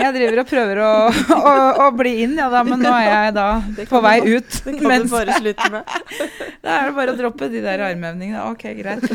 Jeg 0.00 0.14
driver 0.16 0.40
og 0.42 0.48
prøver 0.50 0.80
å, 0.82 0.90
å, 1.36 1.52
å 1.84 1.88
bli 1.96 2.12
inn, 2.24 2.34
ja 2.40 2.48
da, 2.52 2.62
men 2.66 2.82
nå 2.82 2.90
er 2.96 3.06
jeg 3.10 3.34
da 3.36 3.46
på 3.92 4.00
vei 4.04 4.16
du- 4.24 4.32
ut. 4.38 4.56
Det 4.64 4.74
kan 4.80 4.88
Mens, 4.90 5.10
du 5.10 5.16
bare 5.16 5.36
slutte 5.38 5.68
med. 5.74 5.94
da 6.64 6.78
er 6.80 6.88
det 6.90 6.96
bare 6.98 7.14
å 7.14 7.18
droppe 7.20 7.50
de 7.52 7.62
der 7.64 7.84
armhevningene. 7.90 8.42
Ok, 8.50 8.66
greit. 8.80 9.06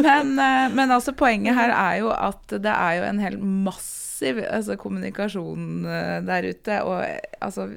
Men, 0.00 0.34
eh, 0.38 0.66
men 0.74 0.90
altså, 0.96 1.14
poenget 1.16 1.54
her 1.58 1.74
er 1.76 2.00
jo 2.02 2.10
at 2.14 2.56
det 2.60 2.72
er 2.74 2.98
jo 3.00 3.06
en 3.10 3.22
helt 3.22 3.44
massiv 3.70 4.40
altså, 4.46 4.76
kommunikasjon 4.80 5.86
eh, 5.86 6.16
der 6.26 6.50
ute. 6.50 6.80
Og 6.88 6.98
eh, 7.04 7.20
altså 7.44 7.68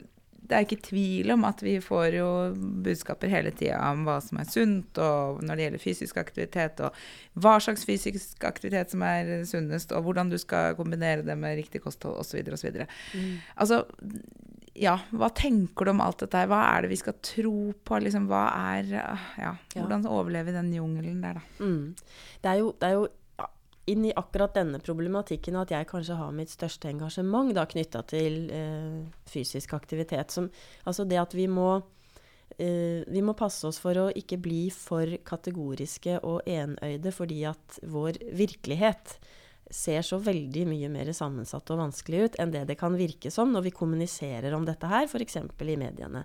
det 0.43 0.55
er 0.55 0.65
ikke 0.65 0.83
tvil 0.89 1.31
om 1.35 1.45
at 1.47 1.61
vi 1.63 1.77
får 1.83 2.17
jo 2.17 2.27
budskaper 2.83 3.31
hele 3.31 3.53
tida 3.55 3.79
om 3.93 4.03
hva 4.07 4.17
som 4.23 4.41
er 4.41 4.49
sunt, 4.51 4.99
og 4.99 5.39
når 5.45 5.55
det 5.55 5.67
gjelder 5.67 5.83
fysisk 5.83 6.19
aktivitet, 6.19 6.81
og 6.83 7.39
hva 7.39 7.55
slags 7.63 7.85
fysisk 7.87 8.43
aktivitet 8.47 8.91
som 8.91 9.05
er 9.07 9.31
sunnest, 9.49 9.95
og 9.95 10.03
hvordan 10.07 10.33
du 10.33 10.37
skal 10.41 10.75
kombinere 10.79 11.23
det 11.25 11.37
med 11.39 11.57
riktig 11.61 11.83
kosthold 11.85 12.19
osv. 12.19 12.43
osv. 12.57 12.83
Altså, 13.55 13.83
ja, 14.75 14.97
hva 15.13 15.29
tenker 15.37 15.85
du 15.85 15.93
om 15.93 16.03
alt 16.03 16.23
dette 16.25 16.43
her? 16.43 16.49
Hva 16.51 16.61
er 16.73 16.83
det 16.83 16.93
vi 16.93 16.99
skal 16.99 17.17
tro 17.23 17.57
på? 17.85 18.03
Liksom, 18.03 18.27
hva 18.29 18.45
er 18.75 18.93
Ja, 19.39 19.55
hvordan 19.75 20.07
overleve 20.09 20.51
i 20.51 20.57
den 20.57 20.73
jungelen 20.75 21.21
der, 21.23 21.39
da? 21.39 21.63
Mm. 21.63 21.93
Det 22.43 22.51
er 22.51 22.59
jo, 22.59 22.71
det 22.81 22.89
er 22.89 22.97
jo 22.99 23.07
inn 23.85 24.05
i 24.07 24.13
akkurat 24.15 24.53
denne 24.55 24.79
problematikken 24.83 25.57
at 25.59 25.73
jeg 25.73 25.89
kanskje 25.89 26.17
har 26.19 26.35
mitt 26.35 26.51
største 26.53 26.87
engasjement 26.91 27.51
da 27.55 27.65
knytta 27.67 28.03
til 28.07 28.47
eh, 28.53 29.01
fysisk 29.29 29.75
aktivitet. 29.75 30.31
Som, 30.31 30.49
altså 30.87 31.05
det 31.07 31.19
at 31.19 31.35
vi 31.35 31.49
må 31.51 31.75
eh, 32.57 33.03
vi 33.03 33.23
må 33.25 33.35
passe 33.35 33.67
oss 33.67 33.81
for 33.83 33.99
å 33.99 34.09
ikke 34.15 34.39
bli 34.43 34.65
for 34.73 35.17
kategoriske 35.27 36.21
og 36.23 36.47
enøyde, 36.47 37.11
fordi 37.15 37.43
at 37.51 37.79
vår 37.83 38.21
virkelighet 38.39 39.17
ser 39.73 40.03
så 40.05 40.19
veldig 40.21 40.67
mye 40.69 40.89
mer 40.91 41.09
sammensatt 41.15 41.71
og 41.73 41.79
vanskelig 41.81 42.25
ut 42.27 42.35
enn 42.39 42.51
det 42.53 42.67
det 42.69 42.77
kan 42.79 42.93
virke 42.99 43.31
som 43.33 43.51
når 43.51 43.67
vi 43.67 43.75
kommuniserer 43.75 44.53
om 44.55 44.67
dette 44.67 44.87
her, 44.87 45.09
f.eks. 45.09 45.41
i 45.43 45.79
mediene. 45.79 46.23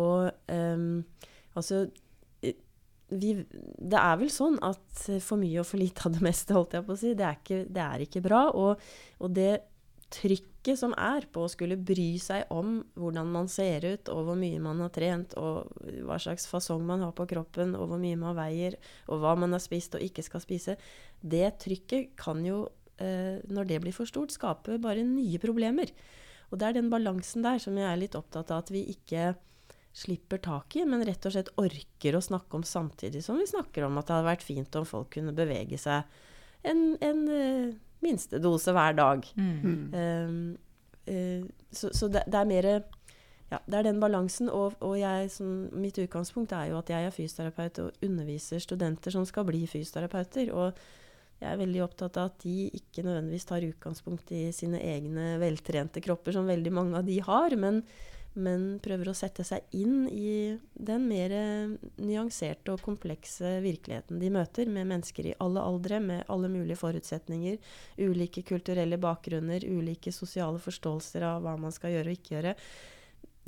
Og 0.00 0.30
eh, 0.48 0.86
altså 1.58 1.84
vi, 3.10 3.34
det 3.42 3.98
er 3.98 4.20
vel 4.20 4.30
sånn 4.32 4.58
at 4.64 5.04
for 5.24 5.40
mye 5.40 5.62
og 5.62 5.68
for 5.68 5.80
lite 5.80 6.06
av 6.06 6.14
det 6.14 6.22
meste, 6.24 6.54
holdt 6.56 6.78
jeg 6.78 6.86
på 6.86 6.94
å 6.94 7.00
si, 7.00 7.12
det 7.18 7.26
er 7.26 7.40
ikke, 7.40 7.60
det 7.70 7.82
er 7.84 8.06
ikke 8.06 8.22
bra. 8.24 8.46
Og, 8.54 8.88
og 9.20 9.34
det 9.36 9.52
trykket 10.10 10.78
som 10.78 10.92
er 10.98 11.24
på 11.30 11.44
å 11.44 11.50
skulle 11.50 11.78
bry 11.78 12.18
seg 12.22 12.50
om 12.54 12.80
hvordan 12.98 13.30
man 13.30 13.50
ser 13.50 13.86
ut, 13.86 14.10
og 14.12 14.26
hvor 14.26 14.38
mye 14.38 14.58
man 14.62 14.82
har 14.82 14.92
trent, 14.94 15.36
og 15.38 15.70
hva 16.06 16.18
slags 16.20 16.48
fasong 16.50 16.82
man 16.86 17.04
har 17.06 17.14
på 17.16 17.28
kroppen, 17.30 17.76
og 17.78 17.92
hvor 17.92 18.00
mye 18.02 18.18
man 18.18 18.36
veier, 18.38 18.76
og 19.08 19.22
hva 19.22 19.36
man 19.38 19.54
har 19.56 19.62
spist 19.62 19.94
og 19.96 20.04
ikke 20.04 20.24
skal 20.26 20.42
spise, 20.44 20.76
det 21.20 21.46
trykket 21.62 22.16
kan 22.20 22.42
jo, 22.46 22.64
eh, 22.98 23.38
når 23.50 23.70
det 23.70 23.82
blir 23.84 23.96
for 23.96 24.10
stort, 24.10 24.34
skape 24.34 24.80
bare 24.82 25.06
nye 25.06 25.40
problemer. 25.42 25.94
Og 26.50 26.58
det 26.58 26.66
er 26.66 26.80
den 26.80 26.90
balansen 26.90 27.46
der 27.46 27.62
som 27.62 27.78
jeg 27.78 27.86
er 27.86 28.00
litt 28.00 28.18
opptatt 28.18 28.50
av 28.50 28.64
at 28.64 28.74
vi 28.74 28.82
ikke 28.90 29.30
slipper 29.92 30.38
tak 30.38 30.76
i, 30.78 30.84
men 30.86 31.02
rett 31.06 31.26
og 31.26 31.34
slett 31.34 31.50
orker 31.58 32.16
å 32.16 32.22
snakke 32.22 32.58
om 32.58 32.64
samtidig 32.66 33.24
som 33.26 33.38
vi 33.40 33.48
snakker 33.50 33.86
om 33.86 33.98
at 33.98 34.06
det 34.06 34.16
hadde 34.16 34.28
vært 34.28 34.46
fint 34.46 34.78
om 34.78 34.86
folk 34.86 35.10
kunne 35.16 35.34
bevege 35.34 35.78
seg 35.80 36.06
en, 36.62 36.94
en 37.02 37.24
uh, 37.26 37.72
minstedose 38.04 38.74
hver 38.76 38.94
dag. 38.98 39.26
Um, 39.34 40.54
uh, 41.08 41.44
så 41.74 41.90
så 41.96 42.10
det, 42.12 42.22
det 42.30 42.38
er 42.38 42.48
mer 42.48 42.70
ja, 43.50 43.58
det 43.66 43.80
er 43.80 43.88
den 43.88 44.00
balansen. 44.02 44.50
Og, 44.54 44.76
og 44.84 44.94
jeg, 45.00 45.30
som, 45.34 45.66
mitt 45.74 45.98
utgangspunkt 45.98 46.54
er 46.54 46.70
jo 46.70 46.78
at 46.78 46.92
jeg 46.92 47.06
er 47.06 47.14
fysioterapeut 47.14 47.82
og 47.82 48.06
underviser 48.06 48.62
studenter 48.62 49.14
som 49.14 49.26
skal 49.26 49.46
bli 49.48 49.64
fysioterapeuter. 49.70 50.52
Og 50.54 50.78
jeg 51.40 51.48
er 51.50 51.58
veldig 51.58 51.82
opptatt 51.82 52.20
av 52.20 52.30
at 52.30 52.44
de 52.44 52.68
ikke 52.78 53.02
nødvendigvis 53.02 53.48
tar 53.48 53.66
utgangspunkt 53.66 54.30
i 54.36 54.44
sine 54.54 54.78
egne 54.84 55.34
veltrente 55.42 56.02
kropper, 56.04 56.36
som 56.36 56.48
veldig 56.50 56.72
mange 56.76 57.00
av 57.00 57.08
de 57.08 57.16
har, 57.26 57.56
men, 57.58 57.82
men 58.38 58.78
prøver 58.82 59.10
å 59.10 59.14
sette 59.16 59.42
seg 59.46 59.64
inn 59.74 60.04
i 60.06 60.56
den 60.74 61.06
mer 61.10 61.32
nyanserte 61.98 62.76
og 62.76 62.82
komplekse 62.84 63.56
virkeligheten 63.64 64.20
de 64.22 64.30
møter, 64.30 64.70
med 64.70 64.86
mennesker 64.92 65.32
i 65.32 65.36
alle 65.42 65.64
aldre, 65.66 65.98
med 66.00 66.24
alle 66.30 66.50
mulige 66.52 66.78
forutsetninger, 66.78 67.58
ulike 67.98 68.44
kulturelle 68.46 69.00
bakgrunner, 69.02 69.66
ulike 69.66 70.12
sosiale 70.14 70.62
forståelser 70.62 71.26
av 71.26 71.42
hva 71.42 71.56
man 71.58 71.74
skal 71.74 71.96
gjøre 71.96 72.12
og 72.12 72.18
ikke 72.20 72.36
gjøre. 72.36 72.54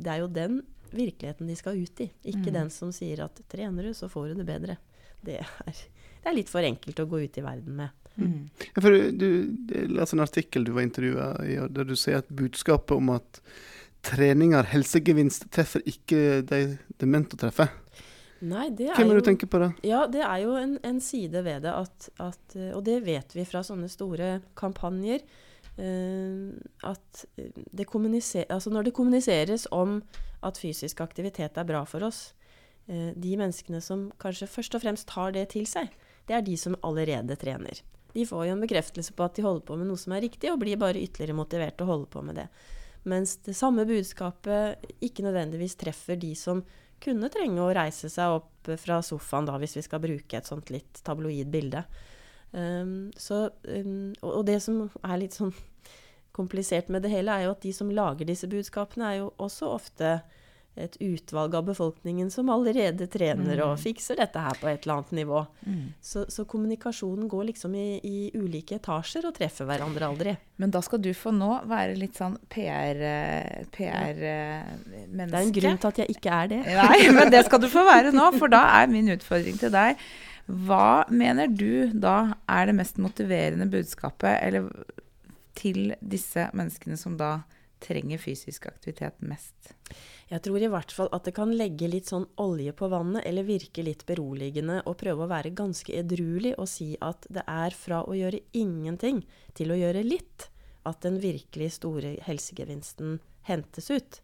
Det 0.03 0.11
er 0.11 0.23
jo 0.25 0.31
den 0.35 0.63
virkeligheten 0.93 1.49
de 1.49 1.57
skal 1.57 1.79
ut 1.79 2.01
i, 2.05 2.11
ikke 2.25 2.51
Mm. 2.51 2.55
den 2.59 2.71
som 2.71 2.93
sier 2.93 3.23
at 3.25 3.39
trener 3.49 3.83
du, 3.87 3.95
så 3.95 4.11
får 4.11 4.33
du 4.33 4.43
det 4.43 4.47
bedre. 4.51 4.77
Det 5.23 5.39
er, 5.41 5.83
det 6.23 6.27
er 6.29 6.35
litt 6.35 6.51
for 6.51 6.61
enkelt 6.67 6.99
å 6.99 7.07
gå 7.07 7.23
ut 7.23 7.39
i 7.39 7.45
verden 7.45 7.77
med. 7.79 7.91
Mm. 8.17 8.51
Ja, 8.75 8.83
for 8.83 8.93
du, 8.93 9.13
du 9.17 9.29
jeg 9.73 9.89
leste 9.89 10.19
en 10.19 10.25
artikkel 10.27 10.67
du 10.67 10.73
var 10.77 10.85
intervjua 10.85 11.29
i, 11.49 11.55
der 11.73 11.87
du 11.89 11.95
sier 11.97 12.21
at 12.21 12.29
budskapet 12.29 12.93
om 12.99 13.09
at 13.15 13.41
trening 14.03 14.57
har 14.57 14.69
helsegevinst, 14.73 15.49
treffer 15.55 15.85
ikke 15.89 16.43
de 16.47 16.65
det 17.03 17.07
er 17.07 17.11
ment 17.11 17.35
å 17.35 17.39
treffe. 17.41 17.69
Nei, 18.43 18.69
det 18.75 18.89
er 18.91 18.99
Hvem 18.99 19.13
er 19.13 19.19
jo 19.19 19.23
du 19.23 19.29
tenker 19.29 19.49
på 19.51 19.61
da? 19.63 19.71
Ja, 19.87 20.03
det 20.11 20.23
er 20.27 20.43
jo 20.43 20.57
en, 20.59 20.75
en 20.83 20.99
side 21.03 21.45
ved 21.47 21.63
det 21.63 21.71
at, 21.71 22.09
at 22.23 22.57
eh, 22.59 22.73
Og 22.75 22.83
det 22.89 22.99
vet 23.07 23.37
vi 23.37 23.45
fra 23.47 23.63
sånne 23.67 23.91
store 23.91 24.41
kampanjer. 24.59 25.23
Uh, 25.73 26.53
at 26.85 27.23
det 27.73 27.87
altså 27.89 28.69
når 28.69 28.85
det 28.85 28.93
kommuniseres 28.93 29.65
om 29.73 30.03
at 30.45 30.59
fysisk 30.61 31.01
aktivitet 31.01 31.57
er 31.57 31.65
bra 31.65 31.81
for 31.89 32.05
oss, 32.05 32.35
uh, 32.91 33.15
de 33.17 33.39
menneskene 33.41 33.81
som 33.81 34.11
kanskje 34.21 34.51
først 34.51 34.77
og 34.77 34.83
fremst 34.85 35.09
tar 35.09 35.33
det 35.33 35.47
til 35.55 35.65
seg, 35.71 35.89
det 36.29 36.37
er 36.37 36.45
de 36.45 36.59
som 36.61 36.77
allerede 36.83 37.39
trener. 37.41 37.81
De 38.13 38.27
får 38.29 38.51
jo 38.51 38.59
en 38.59 38.67
bekreftelse 38.67 39.15
på 39.17 39.25
at 39.25 39.39
de 39.39 39.47
holder 39.47 39.65
på 39.65 39.79
med 39.81 39.89
noe 39.89 40.01
som 40.01 40.13
er 40.13 40.27
riktig, 40.27 40.51
og 40.53 40.61
blir 40.61 40.77
bare 40.77 41.01
ytterligere 41.01 41.39
motivert 41.39 41.79
til 41.79 41.89
å 41.89 41.95
holde 41.95 42.11
på 42.13 42.27
med 42.27 42.43
det. 42.43 42.51
Mens 43.09 43.37
det 43.43 43.57
samme 43.59 43.85
budskapet 43.89 44.85
ikke 45.03 45.25
nødvendigvis 45.27 45.75
treffer 45.81 46.19
de 46.21 46.35
som 46.39 46.63
kunne 47.03 47.31
trenge 47.35 47.59
å 47.59 47.73
reise 47.75 48.11
seg 48.13 48.39
opp 48.39 48.71
fra 48.79 49.01
sofaen, 49.03 49.49
da, 49.49 49.57
hvis 49.59 49.75
vi 49.79 49.83
skal 49.83 50.03
bruke 50.05 50.39
et 50.39 50.49
sånt 50.49 50.71
litt 50.71 51.03
tabloid 51.03 51.51
bilde. 51.51 51.83
Um, 52.53 53.11
så, 53.19 53.47
um, 53.65 54.13
og, 54.21 54.45
det 54.47 54.59
som 54.63 54.85
er 55.03 55.23
litt 55.25 55.35
sånn 55.35 55.55
komplisert 56.37 56.93
med 56.93 57.03
det 57.05 57.11
hele, 57.13 57.35
er 57.35 57.49
jo 57.49 57.57
at 57.57 57.65
de 57.65 57.73
som 57.75 57.91
lager 57.93 58.29
disse 58.29 58.49
budskapene, 58.49 59.09
er 59.09 59.19
jo 59.23 59.33
også 59.43 59.73
ofte 59.73 60.15
et 60.75 60.97
utvalg 61.05 61.55
av 61.55 61.67
befolkningen 61.67 62.31
som 62.33 62.49
allerede 62.49 63.05
trener 63.13 63.61
og 63.61 63.75
fikser 63.81 64.17
dette 64.17 64.41
her 64.41 64.57
på 64.57 64.71
et 64.71 64.87
eller 64.87 64.95
annet 65.03 65.11
nivå. 65.19 65.43
Mm. 65.69 65.93
Så, 66.01 66.25
så 66.33 66.47
kommunikasjonen 66.49 67.29
går 67.29 67.45
liksom 67.51 67.75
i, 67.77 68.01
i 68.01 68.31
ulike 68.33 68.79
etasjer 68.79 69.27
og 69.29 69.35
treffer 69.37 69.69
hverandre 69.69 70.09
aldri. 70.09 70.33
Men 70.57 70.73
da 70.73 70.81
skal 70.85 71.03
du 71.05 71.11
få 71.17 71.35
nå 71.37 71.51
være 71.69 71.99
litt 72.01 72.17
sånn 72.17 72.39
PR-menneske. 72.55 73.69
Det 75.13 75.29
er 75.29 75.37
en 75.43 75.57
grunn 75.61 75.81
til 75.83 75.93
at 75.93 76.01
jeg 76.01 76.17
ikke 76.17 76.41
er 76.41 76.53
det. 76.55 76.61
Nei, 76.81 76.99
men 77.13 77.33
det 77.35 77.45
skal 77.51 77.61
du 77.61 77.69
få 77.73 77.85
være 77.89 78.15
nå, 78.17 78.31
for 78.39 78.49
da 78.53 78.65
er 78.81 78.93
min 78.93 79.13
utfordring 79.13 79.61
til 79.61 79.73
deg 79.75 80.01
Hva 80.49 81.05
mener 81.13 81.53
du 81.53 81.93
da 81.93 82.33
er 82.51 82.71
det 82.71 82.79
mest 82.81 82.97
motiverende 83.03 83.69
budskapet 83.71 84.41
eller 84.41 84.73
til 85.59 85.93
disse 86.01 86.49
menneskene 86.57 86.97
som 86.97 87.21
da 87.21 87.43
trenger 87.83 88.19
fysisk 88.23 88.67
aktivitet 88.73 89.21
mest? 89.21 89.75
Jeg 90.33 90.41
tror 90.47 90.63
i 90.65 90.71
hvert 90.73 90.93
fall 90.97 91.11
at 91.13 91.27
det 91.29 91.35
kan 91.37 91.51
legge 91.53 91.91
litt 91.93 92.09
sånn 92.09 92.25
olje 92.41 92.73
på 92.77 92.89
vannet, 92.89 93.21
eller 93.29 93.45
virke 93.45 93.85
litt 93.85 94.07
beroligende, 94.09 94.79
og 94.89 94.97
prøve 95.03 95.27
å 95.27 95.33
være 95.33 95.53
ganske 95.57 95.93
edruelig 95.93 96.55
og 96.57 96.71
si 96.73 96.95
at 97.05 97.27
det 97.29 97.45
er 97.45 97.77
fra 97.77 98.01
å 98.09 98.17
gjøre 98.17 98.41
ingenting 98.57 99.21
til 99.59 99.75
å 99.75 99.77
gjøre 99.77 100.07
litt 100.07 100.49
at 100.89 101.05
den 101.05 101.21
virkelig 101.23 101.75
store 101.77 102.17
helsegevinsten 102.25 103.21
hentes 103.47 103.91
ut. 103.93 104.21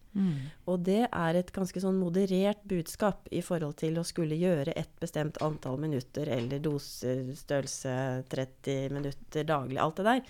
Og 0.65 0.79
det 0.87 1.03
er 1.05 1.37
et 1.37 1.51
ganske 1.55 1.81
sånn 1.83 1.99
moderert 1.99 2.63
budskap 2.67 3.27
i 3.35 3.43
forhold 3.45 3.77
til 3.79 3.99
å 3.99 4.05
skulle 4.07 4.37
gjøre 4.39 4.73
et 4.79 4.91
bestemt 4.99 5.37
antall 5.45 5.77
minutter 5.79 6.31
eller 6.33 6.63
dosestørrelse 6.63 7.93
30 8.31 8.95
minutter 8.95 9.45
daglig, 9.47 9.77
alt 9.77 9.99
det 9.99 10.07
der. 10.07 10.23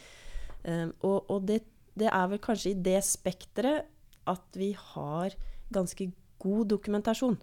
Um, 0.60 0.92
og 1.08 1.30
og 1.32 1.46
det, 1.48 1.62
det 1.96 2.10
er 2.12 2.28
vel 2.34 2.42
kanskje 2.44 2.74
i 2.74 2.82
det 2.90 3.00
spekteret 3.08 3.88
at 4.28 4.60
vi 4.60 4.74
har 4.76 5.38
ganske 5.74 6.10
god 6.40 6.68
dokumentasjon. 6.74 7.38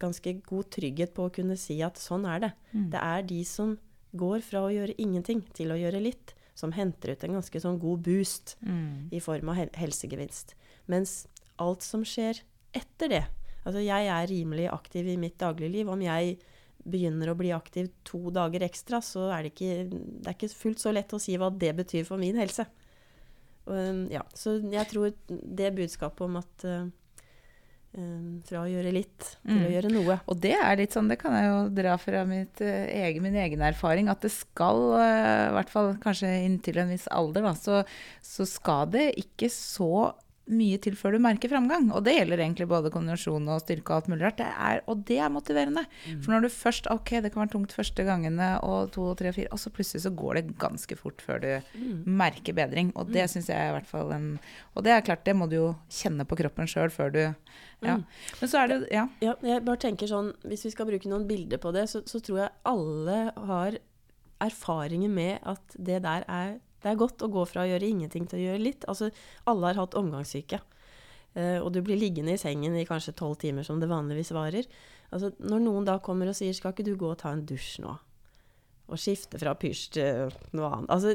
Ganske 0.00 0.34
god 0.46 0.70
trygghet 0.72 1.14
på 1.16 1.26
å 1.28 1.32
kunne 1.34 1.56
si 1.60 1.78
at 1.84 2.00
sånn 2.00 2.26
er 2.28 2.44
det. 2.46 2.52
Det 2.94 3.00
er 3.00 3.26
de 3.28 3.40
som 3.44 3.76
går 4.16 4.40
fra 4.42 4.64
å 4.66 4.70
gjøre 4.72 4.96
ingenting 4.98 5.42
til 5.54 5.72
å 5.72 5.78
gjøre 5.78 6.00
litt, 6.02 6.34
som 6.58 6.72
henter 6.72 7.12
ut 7.12 7.24
en 7.24 7.36
ganske 7.38 7.60
sånn 7.62 7.78
god 7.80 8.00
boost 8.04 8.56
i 9.12 9.20
form 9.22 9.52
av 9.52 9.60
hel 9.60 9.70
helsegevinst. 9.78 10.56
Mens 10.90 11.26
alt 11.60 11.84
som 11.86 12.02
skjer 12.04 12.42
etter 12.76 13.12
det 13.12 13.24
Altså, 13.60 13.82
jeg 13.84 14.08
er 14.08 14.28
rimelig 14.30 14.70
aktiv 14.72 15.08
i 15.12 15.18
mitt 15.20 15.36
dagligliv. 15.40 15.90
Om 15.92 16.04
jeg 16.04 16.38
begynner 16.80 17.30
å 17.30 17.36
bli 17.36 17.50
aktiv 17.52 17.90
to 18.08 18.30
dager 18.32 18.64
ekstra, 18.64 19.02
så 19.04 19.26
er 19.34 19.44
det 19.44 19.52
ikke, 19.52 19.74
det 19.90 20.30
er 20.30 20.36
ikke 20.36 20.52
fullt 20.62 20.80
så 20.80 20.94
lett 20.94 21.12
å 21.12 21.20
si 21.20 21.36
hva 21.38 21.50
det 21.52 21.74
betyr 21.76 22.06
for 22.08 22.20
min 22.20 22.38
helse. 22.40 22.64
Um, 23.68 24.06
ja, 24.10 24.24
så 24.34 24.56
jeg 24.64 24.88
tror 24.90 25.12
det 25.28 25.74
budskapet 25.76 26.24
om 26.24 26.38
at 26.40 26.64
uh, 26.64 26.88
um, 27.96 28.40
fra 28.46 28.62
å 28.64 28.68
gjøre 28.70 28.92
litt 28.94 29.18
til 29.18 29.56
Mm. 29.56 29.66
å 29.66 29.70
gjøre 29.74 29.90
noe 29.92 30.20
Og 30.28 30.40
det 30.40 30.54
er 30.56 30.76
litt 30.76 30.92
sånn, 30.94 31.08
det 31.08 31.18
kan 31.18 31.32
jeg 31.32 31.48
jo 31.50 31.60
dra 31.82 31.96
fra 31.98 32.24
mitt, 32.24 32.60
eh, 32.60 32.86
egen, 33.08 33.22
min 33.22 33.34
egen 33.36 33.60
erfaring, 33.60 34.08
at 34.08 34.20
det 34.20 34.30
skal, 34.30 34.94
eh, 35.00 35.48
i 35.50 35.54
hvert 35.58 35.70
fall 35.70 35.94
kanskje 35.96 36.32
inntil 36.46 36.78
en 36.78 36.88
viss 36.92 37.08
alder, 37.10 37.42
da, 37.42 37.54
så, 37.54 37.84
så 38.22 38.46
skal 38.46 38.86
det 38.90 39.14
ikke 39.16 39.48
så 39.50 40.14
mye 40.50 40.80
til 40.82 40.96
før 40.98 41.12
du 41.14 41.20
merker 41.22 41.46
framgang. 41.48 41.92
Og 41.94 42.02
det 42.02 42.16
gjelder 42.16 42.40
egentlig 42.42 42.66
både 42.66 42.90
kondensjon 42.90 43.44
og 43.48 43.60
styrke 43.62 43.92
og 43.92 44.00
alt 44.00 44.08
mulig 44.10 44.24
rart. 44.26 44.82
Og 44.90 45.04
det 45.06 45.20
er 45.22 45.30
motiverende. 45.30 45.84
For 46.24 46.32
når 46.32 46.42
du 46.42 46.48
først 46.50 46.88
Ok, 46.90 47.12
det 47.22 47.30
kan 47.30 47.44
være 47.44 47.52
tungt 47.52 47.70
første 47.76 48.02
gangene, 48.02 48.48
og 48.66 48.90
to, 48.90 49.14
tre, 49.14 49.30
fire, 49.36 49.46
og 49.52 49.60
så 49.62 49.70
plutselig 49.70 50.02
så 50.02 50.10
går 50.10 50.34
det 50.40 50.58
ganske 50.58 50.96
fort 50.98 51.22
før 51.22 51.38
du 51.44 51.50
merker 52.04 52.52
bedring. 52.52 52.90
Og 52.96 53.12
det 53.14 53.28
syns 53.30 53.46
jeg 53.46 53.62
er 53.62 53.70
i 53.70 53.76
hvert 53.78 53.86
fall 53.86 54.10
en 54.16 54.40
Og 54.74 54.82
det 54.82 54.90
er 54.90 55.06
klart, 55.06 55.22
det 55.24 55.36
må 55.36 55.46
du 55.48 55.54
jo 55.54 55.76
kjenne 55.88 56.26
på 56.26 56.34
kroppen 56.42 56.66
sjøl 56.66 56.90
før 56.90 57.12
du 57.14 57.22
Ja. 57.80 57.96
Mm. 57.96 58.04
Men 58.40 58.50
så 58.52 58.58
er 58.60 58.68
det 58.68 58.78
Ja. 58.92 59.06
Ja, 59.24 59.34
jeg 59.42 59.64
bare 59.64 59.80
tenker 59.80 60.06
sånn, 60.06 60.34
Hvis 60.44 60.66
vi 60.66 60.72
skal 60.74 60.86
bruke 60.86 61.08
noen 61.08 61.26
bilder 61.28 61.56
på 61.56 61.72
det, 61.72 61.86
så, 61.88 62.02
så 62.04 62.20
tror 62.20 62.42
jeg 62.42 62.50
alle 62.68 63.32
har 63.36 63.78
erfaringer 64.40 65.08
med 65.08 65.38
at 65.48 65.76
det 65.76 66.02
der 66.04 66.24
er 66.28 66.58
Det 66.82 66.90
er 66.90 67.00
godt 67.00 67.22
å 67.24 67.28
gå 67.28 67.44
fra 67.48 67.64
å 67.64 67.68
gjøre 67.68 67.88
ingenting 67.88 68.26
til 68.26 68.38
å 68.38 68.42
gjøre 68.42 68.64
litt. 68.64 68.84
Altså, 68.88 69.10
alle 69.44 69.66
har 69.66 69.80
hatt 69.82 69.94
omgangssyke. 69.94 70.62
Uh, 71.36 71.60
og 71.60 71.74
du 71.74 71.82
blir 71.84 72.00
liggende 72.00 72.32
i 72.32 72.40
sengen 72.40 72.72
i 72.72 72.86
kanskje 72.88 73.12
tolv 73.12 73.36
timer, 73.36 73.62
som 73.62 73.82
det 73.82 73.90
vanligvis 73.90 74.32
varer. 74.32 74.64
Altså, 75.12 75.28
når 75.44 75.60
noen 75.60 75.84
da 75.84 75.98
kommer 75.98 76.30
og 76.32 76.38
sier 76.38 76.56
'skal 76.56 76.72
ikke 76.72 76.88
du 76.88 76.96
gå 76.96 77.10
og 77.10 77.18
ta 77.18 77.32
en 77.32 77.44
dusj 77.44 77.82
nå'? 77.84 77.98
Og 78.90 78.98
skifte 78.98 79.38
fra 79.38 79.52
pysj 79.58 79.82
til 79.94 80.32
noe 80.58 80.70
annet. 80.74 80.90
Altså, 80.90 81.14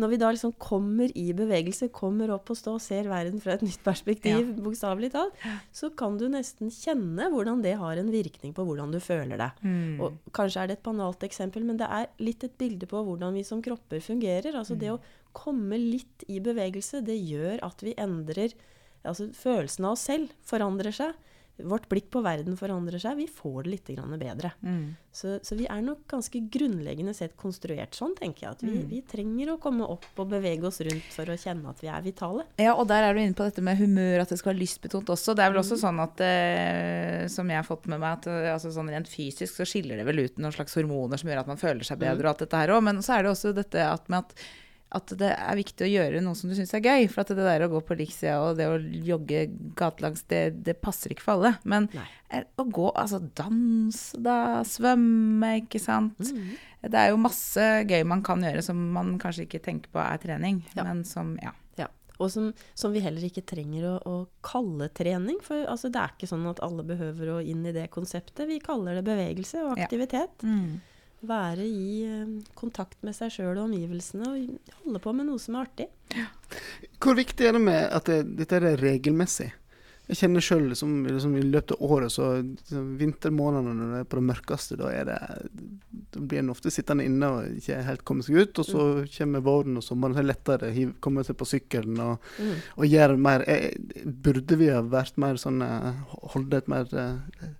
når 0.00 0.12
vi 0.12 0.18
da 0.20 0.30
liksom 0.34 0.52
kommer 0.60 1.12
i 1.16 1.30
bevegelse, 1.36 1.88
kommer 1.94 2.32
opp 2.34 2.52
og 2.52 2.58
stå 2.60 2.76
og 2.76 2.82
ser 2.84 3.08
verden 3.08 3.40
fra 3.40 3.56
et 3.56 3.64
nytt 3.64 3.80
perspektiv, 3.86 4.52
bokstavelig 4.66 5.12
talt, 5.14 5.46
så 5.74 5.90
kan 5.96 6.18
du 6.20 6.26
nesten 6.32 6.72
kjenne 6.74 7.30
hvordan 7.32 7.64
det 7.64 7.76
har 7.80 8.00
en 8.00 8.12
virkning 8.12 8.52
på 8.56 8.66
hvordan 8.68 8.92
du 8.92 9.00
føler 9.02 9.40
deg. 9.40 9.64
Mm. 9.64 10.00
Og 10.04 10.32
kanskje 10.36 10.62
er 10.62 10.70
det 10.70 10.78
et 10.78 10.86
banalt 10.86 11.24
eksempel, 11.26 11.64
men 11.64 11.80
det 11.80 11.88
er 11.88 12.10
litt 12.20 12.44
et 12.44 12.56
bilde 12.60 12.88
på 12.90 13.00
hvordan 13.06 13.36
vi 13.36 13.44
som 13.46 13.64
kropper 13.64 14.04
fungerer. 14.04 14.56
Altså 14.56 14.76
det 14.78 14.92
å 14.92 15.00
komme 15.36 15.80
litt 15.80 16.24
i 16.32 16.40
bevegelse, 16.44 17.02
det 17.06 17.16
gjør 17.16 17.64
at 17.66 17.84
vi 17.84 17.96
endrer 18.00 18.56
Altså 19.06 19.28
følelsen 19.38 19.86
av 19.86 19.94
oss 19.94 20.04
selv 20.08 20.32
forandrer 20.42 20.94
seg. 20.94 21.12
Vårt 21.56 21.88
blikk 21.88 22.10
på 22.12 22.20
verden 22.20 22.56
forandrer 22.58 23.00
seg. 23.00 23.16
Vi 23.16 23.26
får 23.32 23.64
det 23.64 23.70
litt 23.72 23.90
grann 23.94 24.12
bedre. 24.20 24.50
Mm. 24.60 24.96
Så, 25.16 25.38
så 25.42 25.56
vi 25.56 25.64
er 25.72 25.80
nok 25.80 26.02
ganske 26.10 26.42
grunnleggende 26.52 27.14
sett 27.16 27.32
konstruert 27.40 27.96
sånn, 27.96 28.12
tenker 28.18 28.44
jeg. 28.44 28.56
At 28.58 28.64
vi, 28.66 28.74
vi 28.90 29.00
trenger 29.08 29.54
å 29.54 29.56
komme 29.62 29.86
opp 29.88 30.20
og 30.20 30.28
bevege 30.34 30.68
oss 30.68 30.82
rundt 30.84 31.08
for 31.14 31.32
å 31.32 31.38
kjenne 31.40 31.72
at 31.72 31.80
vi 31.80 31.88
er 31.88 32.04
vitale. 32.04 32.44
Ja, 32.60 32.74
og 32.76 32.84
der 32.90 33.06
er 33.06 33.16
du 33.16 33.22
inne 33.22 33.38
på 33.38 33.46
dette 33.48 33.64
med 33.64 33.80
humør, 33.80 34.26
at 34.26 34.34
det 34.34 34.40
skal 34.42 34.52
være 34.52 34.60
lystbetont 34.66 35.14
også. 35.16 35.36
Det 35.38 35.46
er 35.46 35.54
vel 35.54 35.62
også 35.62 35.80
sånn 35.80 36.02
at, 36.04 36.20
eh, 36.26 37.24
som 37.32 37.48
jeg 37.48 37.62
har 37.62 37.68
fått 37.68 37.88
med 37.88 38.02
meg, 38.04 38.20
at 38.20 38.28
eh, 38.32 38.52
altså 38.52 38.74
sånn 38.76 38.92
rent 38.92 39.08
fysisk 39.08 39.56
så 39.56 39.68
skiller 39.68 39.96
det 39.96 40.06
vel 40.08 40.26
ut 40.26 40.36
noen 40.42 40.52
slags 40.52 40.76
hormoner 40.76 41.22
som 41.22 41.32
gjør 41.32 41.42
at 41.46 41.50
man 41.54 41.62
føler 41.62 41.88
seg 41.88 42.04
bedre 42.04 42.28
og 42.28 42.34
alt 42.34 42.44
dette 42.44 42.62
her 42.62 42.76
òg. 42.76 42.84
Men 42.84 43.00
så 43.00 43.16
er 43.16 43.24
det 43.24 43.32
også 43.32 43.56
dette 43.56 43.88
at 43.88 44.12
med 44.12 44.26
at 44.26 44.46
at 44.94 45.10
det 45.18 45.28
er 45.34 45.56
viktig 45.58 45.82
å 45.84 45.88
gjøre 45.90 46.20
noe 46.22 46.36
som 46.38 46.48
du 46.48 46.54
syns 46.56 46.70
er 46.76 46.80
gøy. 46.84 47.08
For 47.10 47.24
at 47.24 47.32
det 47.34 47.42
der 47.44 47.64
å 47.66 47.70
gå 47.72 47.80
på 47.88 47.96
liksida 47.98 48.36
og 48.44 48.56
det 48.60 48.68
å 48.70 48.76
jogge 48.78 49.46
gatelangs, 49.76 50.22
det, 50.30 50.62
det 50.64 50.76
passer 50.80 51.10
ikke 51.12 51.24
for 51.26 51.34
alle. 51.40 51.54
Men 51.64 51.88
Nei. 51.92 52.04
eh, 52.30 52.44
å 52.56 52.64
gå, 52.70 52.86
altså 52.94 53.18
danse, 53.36 54.16
da, 54.22 54.62
svømme, 54.64 55.56
ikke 55.64 55.82
sant. 55.82 56.16
Det 56.86 56.94
er 57.02 57.10
jo 57.10 57.18
masse 57.20 57.66
gøy 57.90 58.04
man 58.06 58.22
kan 58.26 58.42
gjøre 58.46 58.62
som 58.62 58.78
man 58.94 59.16
kanskje 59.18 59.48
ikke 59.48 59.62
tenker 59.66 59.90
på 59.92 60.00
er 60.04 60.22
trening, 60.22 60.62
Ja. 60.78 60.84
men 60.86 61.02
som, 61.04 61.34
ja. 61.42 61.50
Ja, 61.76 61.88
og 62.22 62.30
som, 62.32 62.52
som 62.78 62.94
vi 62.94 63.02
heller 63.04 63.26
ikke 63.26 63.42
trenger 63.44 63.90
å, 63.90 63.94
å 64.06 64.16
kalle 64.46 64.86
trening. 64.96 65.42
For 65.44 65.66
altså, 65.68 65.90
det 65.92 66.00
er 66.00 66.14
ikke 66.14 66.30
sånn 66.30 66.46
at 66.48 66.62
alle 66.64 66.86
behøver 66.86 67.34
å 67.34 67.40
inn 67.42 67.66
i 67.66 67.74
det 67.74 67.90
konseptet. 67.92 68.46
Vi 68.48 68.62
kaller 68.64 69.00
det 69.00 69.04
bevegelse 69.10 69.66
og 69.66 69.74
Ja. 69.76 69.84
aktivitet. 69.90 70.46
Mm. 70.46 70.78
Være 71.26 71.64
i 71.64 72.04
eh, 72.04 72.32
kontakt 72.58 72.98
med 73.06 73.16
seg 73.16 73.32
sjøl 73.32 73.54
og 73.56 73.64
omgivelsene 73.70 74.28
og 74.28 74.74
holde 74.84 75.00
på 75.02 75.14
med 75.16 75.30
noe 75.30 75.40
som 75.40 75.56
er 75.56 75.64
artig. 75.64 75.86
Hvor 77.00 77.16
viktig 77.16 77.46
er 77.48 77.56
det 77.56 77.62
med 77.64 77.86
at 77.88 78.10
det, 78.10 78.18
dette 78.36 78.60
er 78.60 78.76
regelmessig? 78.82 79.52
Jeg 80.06 80.20
kjenner 80.20 80.44
sjøl 80.44 80.68
liksom, 80.70 80.90
liksom, 81.08 81.32
i 81.34 81.40
løpet 81.42 81.72
av 81.74 81.80
året, 81.82 82.12
så 82.14 82.28
liksom, 82.38 82.92
vintermånedene 83.00 83.72
når 83.74 83.88
det 83.90 84.02
er 84.04 84.10
på 84.12 84.18
det 84.20 84.26
mørkeste, 84.28 84.76
da 84.78 84.90
det 85.08 85.16
Da 86.14 86.20
blir 86.22 86.38
en 86.44 86.52
ofte 86.52 86.70
sittende 86.70 87.02
inne 87.08 87.30
og 87.34 87.56
ikke 87.58 87.80
helt 87.88 88.04
komme 88.06 88.22
seg 88.22 88.38
ut. 88.38 88.60
Og 88.62 88.68
så 88.68 88.84
kommer 89.16 89.42
våren 89.42 89.80
og 89.80 89.82
sommeren, 89.82 90.14
så 90.14 90.22
er 90.22 90.28
det 90.28 90.30
lettere 90.30 90.70
å 90.70 90.86
komme 91.02 91.24
seg 91.26 91.40
på 91.40 91.48
sykkelen 91.50 91.98
og, 92.04 92.30
Mm. 92.38 92.54
og 92.76 92.86
gjøre 92.86 93.18
mer. 93.18 93.42
Jeg, 93.50 94.04
Burde 94.06 94.56
vi 94.60 94.68
ha 94.70 94.82
vært 94.82 95.18
mer 95.18 95.34
sånn 95.42 95.58
eh, 95.64 95.92
Holde 96.36 96.56
et 96.62 96.68
mer 96.70 96.86
eh, 96.94 97.50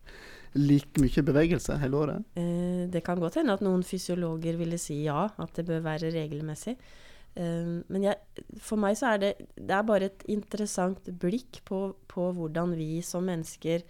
like 0.57 1.03
mye 1.03 1.25
bevegelse 1.27 1.77
hele 1.83 2.01
året? 2.01 2.31
Eh, 2.39 2.87
det 2.93 3.05
kan 3.07 3.21
godt 3.21 3.41
hende 3.41 3.57
at 3.57 3.65
noen 3.65 3.85
fysiologer 3.87 4.59
ville 4.61 4.79
si 4.81 5.03
ja, 5.05 5.27
at 5.29 5.59
det 5.59 5.67
bør 5.69 5.85
være 5.85 6.13
regelmessig. 6.15 6.77
Eh, 7.37 7.77
men 7.87 8.09
jeg, 8.09 8.45
for 8.63 8.81
meg 8.81 8.99
så 8.99 9.15
er 9.15 9.23
det, 9.23 9.33
det 9.57 9.77
er 9.77 9.87
bare 9.87 10.11
et 10.11 10.27
interessant 10.33 11.13
blikk 11.21 11.63
på, 11.69 11.89
på 12.09 12.33
hvordan 12.37 12.77
vi 12.79 13.01
som 13.05 13.27
mennesker 13.29 13.87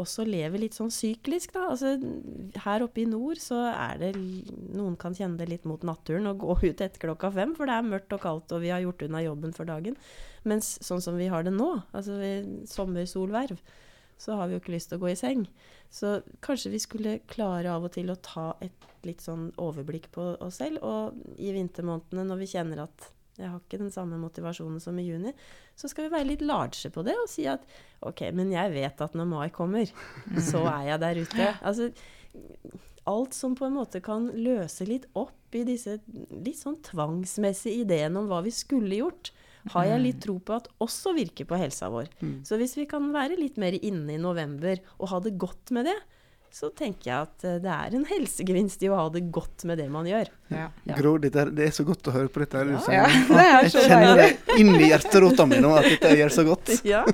også 0.00 0.24
lever 0.26 0.58
litt 0.64 0.76
sånn 0.76 0.90
syklisk, 0.92 1.54
da. 1.54 1.68
Altså, 1.70 1.94
her 2.64 2.84
oppe 2.84 3.04
i 3.04 3.08
nord 3.08 3.38
så 3.42 3.60
er 3.70 4.00
det 4.00 4.12
Noen 4.74 4.96
kan 5.00 5.14
kjenne 5.14 5.38
det 5.38 5.48
litt 5.50 5.68
mot 5.70 5.82
naturen 5.86 6.26
og 6.30 6.40
gå 6.44 6.58
ut 6.64 6.82
etter 6.82 7.00
klokka 7.06 7.30
fem, 7.34 7.54
for 7.56 7.70
det 7.70 7.78
er 7.78 7.90
mørkt 7.92 8.14
og 8.16 8.22
kaldt 8.24 8.54
og 8.54 8.64
vi 8.64 8.72
har 8.74 8.82
gjort 8.84 9.06
unna 9.06 9.22
jobben 9.24 9.54
for 9.56 9.70
dagen. 9.70 9.98
Mens 10.44 10.74
sånn 10.84 11.02
som 11.04 11.18
vi 11.20 11.30
har 11.32 11.46
det 11.46 11.54
nå, 11.54 11.70
altså 11.96 12.18
sommersolverv, 12.68 13.60
så 14.20 14.38
har 14.38 14.48
vi 14.48 14.56
jo 14.56 14.62
ikke 14.62 14.74
lyst 14.74 14.90
til 14.92 15.00
å 15.00 15.04
gå 15.04 15.10
i 15.12 15.18
seng. 15.18 15.44
Så 15.92 16.16
kanskje 16.44 16.72
vi 16.72 16.80
skulle 16.82 17.18
klare 17.30 17.72
av 17.74 17.86
og 17.86 17.94
til 17.94 18.10
å 18.12 18.18
ta 18.22 18.52
et 18.64 18.86
litt 19.06 19.22
sånn 19.24 19.50
overblikk 19.60 20.10
på 20.14 20.32
oss 20.42 20.60
selv. 20.62 20.82
Og 20.82 21.38
i 21.38 21.52
vintermånedene 21.54 22.26
når 22.30 22.42
vi 22.42 22.50
kjenner 22.54 22.86
at 22.86 23.10
jeg 23.34 23.50
har 23.50 23.58
ikke 23.58 23.80
den 23.80 23.90
samme 23.90 24.18
motivasjonen 24.22 24.78
som 24.82 24.98
i 25.02 25.08
juni, 25.08 25.32
så 25.74 25.90
skal 25.90 26.06
vi 26.06 26.14
være 26.14 26.28
litt 26.28 26.42
large 26.46 26.90
på 26.94 27.02
det 27.02 27.16
og 27.18 27.30
si 27.30 27.48
at 27.50 27.64
OK, 28.06 28.28
men 28.36 28.52
jeg 28.54 28.70
vet 28.76 29.00
at 29.02 29.16
når 29.18 29.26
mai 29.26 29.48
kommer, 29.54 29.90
så 30.50 30.62
er 30.70 30.92
jeg 30.92 31.02
der 31.02 31.22
ute. 31.24 31.48
Altså 31.66 31.90
alt 33.10 33.34
som 33.36 33.56
på 33.58 33.66
en 33.66 33.76
måte 33.76 34.00
kan 34.04 34.30
løse 34.32 34.86
litt 34.88 35.08
opp 35.18 35.54
i 35.54 35.64
disse 35.66 35.98
litt 36.06 36.58
sånn 36.60 36.78
tvangsmessige 36.86 37.84
ideene 37.84 38.22
om 38.22 38.30
hva 38.30 38.40
vi 38.46 38.54
skulle 38.54 39.02
gjort, 39.02 39.32
har 39.72 39.84
jeg 39.88 40.00
litt 40.02 40.20
tro 40.20 40.38
på 40.44 40.56
at 40.58 40.68
også 40.84 41.14
virker 41.16 41.46
på 41.48 41.56
helsa 41.56 41.88
vår. 41.88 42.10
Så 42.44 42.58
hvis 42.60 42.76
vi 42.76 42.84
kan 42.90 43.06
være 43.14 43.38
litt 43.40 43.56
mer 43.56 43.72
inne 43.80 44.16
i 44.16 44.20
november 44.20 44.76
og 44.98 45.08
ha 45.14 45.20
det 45.24 45.38
godt 45.40 45.70
med 45.72 45.86
det, 45.88 45.96
så 46.54 46.68
tenker 46.70 47.08
jeg 47.10 47.18
at 47.26 47.44
eh, 47.50 47.56
det 47.58 47.70
er 47.72 47.94
en 47.98 48.04
helsegevinst 48.06 48.84
i 48.86 48.88
å 48.92 48.94
ha 48.94 49.08
det 49.10 49.24
godt 49.34 49.64
med 49.66 49.80
det 49.82 49.88
man 49.90 50.06
gjør. 50.06 50.28
Ja. 50.54 50.68
Ja. 50.86 50.94
Gro, 51.00 51.16
dette, 51.18 51.40
er- 51.42 51.50
det 51.50 51.64
er 51.66 51.72
så 51.74 51.82
godt 51.88 52.06
å 52.06 52.12
høre 52.14 52.30
på 52.30 52.44
dette. 52.44 52.60
Ja. 52.70 52.78
Ja, 52.94 53.08
det 53.10 53.46
jeg 53.74 53.88
kjenner 53.88 54.20
det 54.20 54.28
inn 54.62 54.70
i 54.78 54.92
hjerterota 54.92 55.48
mi 55.50 55.58
nå, 55.58 55.72
at 55.80 55.88
dette 55.96 56.12
gjør 56.14 56.30
så 56.36 56.44
godt. 56.46 56.70
Ja. 56.86 57.02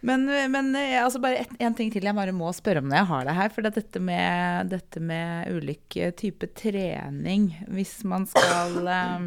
Men, 0.00 0.24
men 0.50 0.70
eh, 0.80 0.96
altså 1.04 1.20
bare 1.20 1.42
et, 1.42 1.50
en 1.60 1.74
ting 1.76 1.90
til 1.92 2.06
jeg 2.08 2.16
bare 2.16 2.32
må 2.32 2.48
spørre 2.56 2.80
om 2.80 2.86
når 2.88 2.96
jeg 3.02 3.08
har 3.10 3.26
det 3.28 3.34
her. 3.36 3.50
For 3.52 3.60
det 3.66 3.70
er 3.70 3.82
dette 3.82 4.00
med, 4.00 4.70
dette 4.72 5.02
med 5.04 5.50
ulike 5.52 6.08
typer 6.16 6.48
trening 6.56 7.50
Hvis 7.68 7.98
man 8.08 8.24
skal 8.30 8.78
eh, 8.96 9.26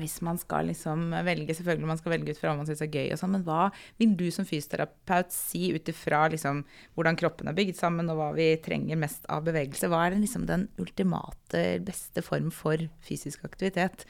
Hvis 0.00 0.18
man 0.26 0.40
skal 0.40 0.70
liksom 0.70 1.10
velge 1.26 1.54
Selvfølgelig 1.56 1.90
man 1.90 2.00
skal 2.00 2.14
velge 2.14 2.34
ut 2.34 2.40
fra 2.40 2.50
hva 2.50 2.60
man 2.60 2.68
syns 2.68 2.82
er 2.84 2.90
gøy, 2.92 3.12
og 3.12 3.20
sånn, 3.20 3.34
men 3.36 3.44
hva 3.46 3.68
vil 4.00 4.16
du 4.18 4.26
som 4.34 4.48
fysioterapeut 4.48 5.32
si 5.34 5.70
ut 5.76 5.92
ifra 5.92 6.24
liksom, 6.32 6.64
hvordan 6.96 7.18
kroppen 7.20 7.50
er 7.50 7.56
bygd 7.56 7.78
sammen, 7.78 8.10
og 8.12 8.20
hva 8.20 8.32
vi 8.36 8.50
trenger 8.64 9.00
mest 9.00 9.28
av 9.32 9.44
bevegelse? 9.48 9.90
Hva 9.92 10.04
er 10.06 10.16
den, 10.16 10.24
liksom, 10.26 10.48
den 10.50 10.68
ultimate, 10.80 11.64
beste 11.86 12.24
form 12.24 12.50
for 12.54 12.82
fysisk 13.06 13.44
aktivitet? 13.48 14.06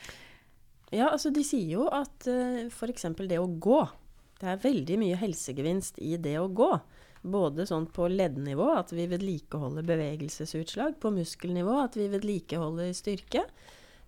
Ja, 0.90 1.12
altså 1.12 1.30
de 1.34 1.44
sier 1.46 1.76
jo 1.76 1.86
at 1.94 2.26
uh, 2.26 2.66
f.eks. 2.66 3.06
det 3.20 3.38
å 3.38 3.46
gå 3.62 3.84
Det 4.40 4.48
er 4.50 4.64
veldig 4.64 4.96
mye 4.98 5.18
helsegevinst 5.20 6.00
i 6.02 6.16
det 6.18 6.38
å 6.40 6.48
gå. 6.48 6.72
Både 7.20 7.66
sånn 7.68 7.84
på 7.92 8.08
leddnivå, 8.08 8.70
at 8.78 8.94
vi 8.96 9.04
vedlikeholder 9.10 9.84
bevegelsesutslag. 9.84 10.96
På 11.02 11.12
muskelnivå, 11.12 11.74
at 11.82 11.98
vi 12.00 12.08
vedlikeholder 12.08 12.94
styrke. 12.96 13.44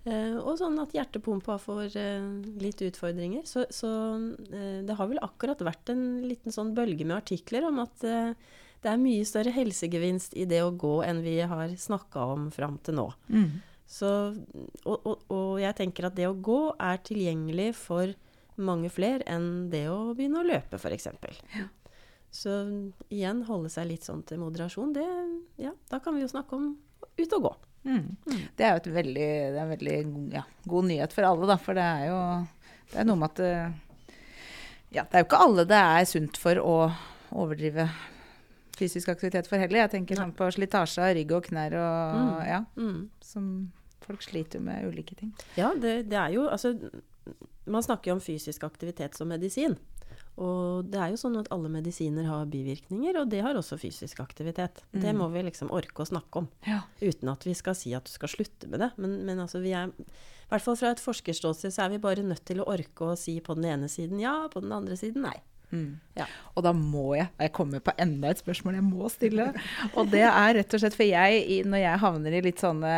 Eh, 0.08 0.36
og 0.38 0.56
sånn 0.60 0.78
at 0.82 0.94
hjertepumpa 0.96 1.58
får 1.62 1.96
eh, 2.00 2.26
litt 2.62 2.82
utfordringer. 2.84 3.44
Så, 3.48 3.66
så 3.72 3.90
eh, 4.52 4.80
det 4.86 4.96
har 4.98 5.10
vel 5.10 5.22
akkurat 5.22 5.62
vært 5.64 5.92
en 5.94 6.04
liten 6.26 6.54
sånn 6.54 6.74
bølge 6.76 7.06
med 7.06 7.18
artikler 7.20 7.68
om 7.68 7.82
at 7.84 8.02
det 8.02 8.90
er 8.90 8.98
mye 8.98 9.26
større 9.28 9.52
helsegevinst 9.54 10.34
i 10.34 10.46
det 10.50 10.62
å 10.64 10.72
gå 10.74 10.96
enn 11.06 11.22
vi 11.22 11.36
har 11.46 11.74
snakka 11.78 12.26
om 12.34 12.48
fram 12.54 12.80
til 12.82 12.98
nå. 12.98 13.06
Så, 13.92 14.08
og, 14.88 15.04
og, 15.04 15.24
og 15.28 15.60
jeg 15.60 15.76
tenker 15.76 16.08
at 16.08 16.16
det 16.16 16.26
å 16.30 16.38
gå 16.38 16.60
er 16.80 17.02
tilgjengelig 17.04 17.72
for 17.76 18.14
mange 18.62 18.88
flere 18.92 19.24
enn 19.30 19.68
det 19.72 19.84
å 19.92 20.14
begynne 20.16 20.40
å 20.40 20.48
løpe, 20.48 20.80
f.eks. 20.80 21.08
Så 22.32 22.52
igjen 23.12 23.42
holde 23.44 23.68
seg 23.72 23.90
litt 23.90 24.06
sånn 24.08 24.22
til 24.24 24.40
moderasjon. 24.40 24.94
Det, 24.96 25.04
ja, 25.60 25.74
da 25.90 26.00
kan 26.00 26.16
vi 26.16 26.24
jo 26.24 26.30
snakke 26.32 26.56
om 26.56 26.72
ut 27.20 27.36
og 27.36 27.46
gå. 27.46 27.52
Mm. 27.84 28.16
Det 28.56 28.64
er 28.66 28.74
jo 28.76 28.80
et 28.82 28.90
veldig, 28.94 29.28
det 29.54 29.62
en 29.62 29.72
veldig 29.72 29.96
ja, 30.36 30.42
god 30.70 30.84
nyhet 30.90 31.12
for 31.16 31.26
alle, 31.26 31.48
da. 31.50 31.56
For 31.58 31.74
det 31.78 31.82
er 31.82 32.04
jo 32.10 32.18
det 32.92 33.00
er 33.02 33.08
noe 33.08 33.18
med 33.18 33.30
at 33.32 33.40
eh, 33.46 34.16
Ja, 34.92 35.02
det 35.08 35.16
er 35.16 35.22
jo 35.24 35.28
ikke 35.30 35.40
alle 35.46 35.64
det 35.66 35.78
er 35.80 36.04
sunt 36.10 36.36
for 36.38 36.58
å 36.60 36.74
overdrive 37.32 37.88
fysisk 38.76 39.08
aktivitet 39.12 39.46
for 39.48 39.58
heller. 39.60 39.82
Jeg 39.84 39.92
tenker 39.94 40.18
sånn 40.20 40.34
på 40.36 40.48
slitasje 40.52 41.02
av 41.04 41.14
rygg 41.16 41.32
og 41.36 41.46
knær 41.48 41.76
og 41.78 42.18
Mm. 42.18 42.46
ja. 42.48 42.60
Mm. 42.76 43.00
Som 43.24 43.46
folk 44.04 44.22
sliter 44.22 44.58
jo 44.60 44.66
med 44.66 44.84
ulike 44.90 45.14
ting. 45.16 45.32
Ja, 45.56 45.72
det, 45.74 46.08
det 46.10 46.18
er 46.18 46.32
jo 46.34 46.48
Altså, 46.50 46.74
man 47.66 47.82
snakker 47.82 48.10
jo 48.10 48.16
om 48.18 48.20
fysisk 48.24 48.64
aktivitet 48.66 49.14
som 49.16 49.28
medisin. 49.30 49.76
Og 50.40 50.86
det 50.88 50.98
er 50.98 51.10
jo 51.12 51.18
sånn 51.20 51.36
at 51.38 51.50
alle 51.52 51.68
medisiner 51.68 52.24
har 52.24 52.46
bivirkninger, 52.48 53.18
og 53.20 53.28
det 53.28 53.42
har 53.44 53.54
også 53.58 53.76
fysisk 53.78 54.20
aktivitet. 54.24 54.80
Det 54.92 55.12
Mm. 55.12 55.18
må 55.18 55.30
vi 55.32 55.42
liksom 55.42 55.70
orke 55.70 56.02
å 56.02 56.08
snakke 56.08 56.36
om. 56.40 56.48
Ja. 56.66 56.80
Uten 57.02 57.28
at 57.28 57.44
vi 57.44 57.52
skal 57.54 57.74
si 57.74 57.92
at 57.94 58.04
du 58.04 58.10
skal 58.10 58.28
slutte 58.28 58.68
med 58.68 58.80
det. 58.80 58.92
Men, 58.96 59.24
men 59.26 59.38
altså 59.38 59.60
vi 59.60 59.72
er 59.76 59.88
I 59.88 60.54
hvert 60.54 60.62
fall 60.62 60.76
fra 60.76 60.90
et 60.92 61.00
forskerståsted 61.00 61.72
så 61.72 61.84
er 61.84 61.88
vi 61.90 61.98
bare 61.98 62.22
nødt 62.22 62.44
til 62.44 62.60
å 62.60 62.66
orke 62.68 63.12
å 63.12 63.16
si 63.16 63.40
på 63.40 63.54
den 63.54 63.64
ene 63.64 63.88
siden 63.88 64.20
ja, 64.20 64.48
på 64.52 64.60
den 64.60 64.72
andre 64.72 64.96
siden 64.96 65.22
nei. 65.22 65.38
Mm. 65.72 66.00
Ja. 66.12 66.26
Og 66.52 66.60
da 66.66 66.74
må 66.76 67.14
jeg 67.16 67.30
Jeg 67.40 67.52
kommer 67.56 67.80
på 67.80 67.94
enda 68.00 68.28
et 68.28 68.40
spørsmål 68.42 68.74
jeg 68.76 68.84
må 68.84 69.08
stille. 69.08 69.46
Og 69.96 70.10
det 70.12 70.20
er 70.28 70.56
rett 70.58 70.74
og 70.76 70.82
slett 70.82 70.96
for 70.96 71.08
jeg, 71.08 71.62
når 71.64 71.80
jeg 71.80 72.02
havner 72.02 72.36
i 72.36 72.42
litt 72.44 72.60
sånne 72.60 72.92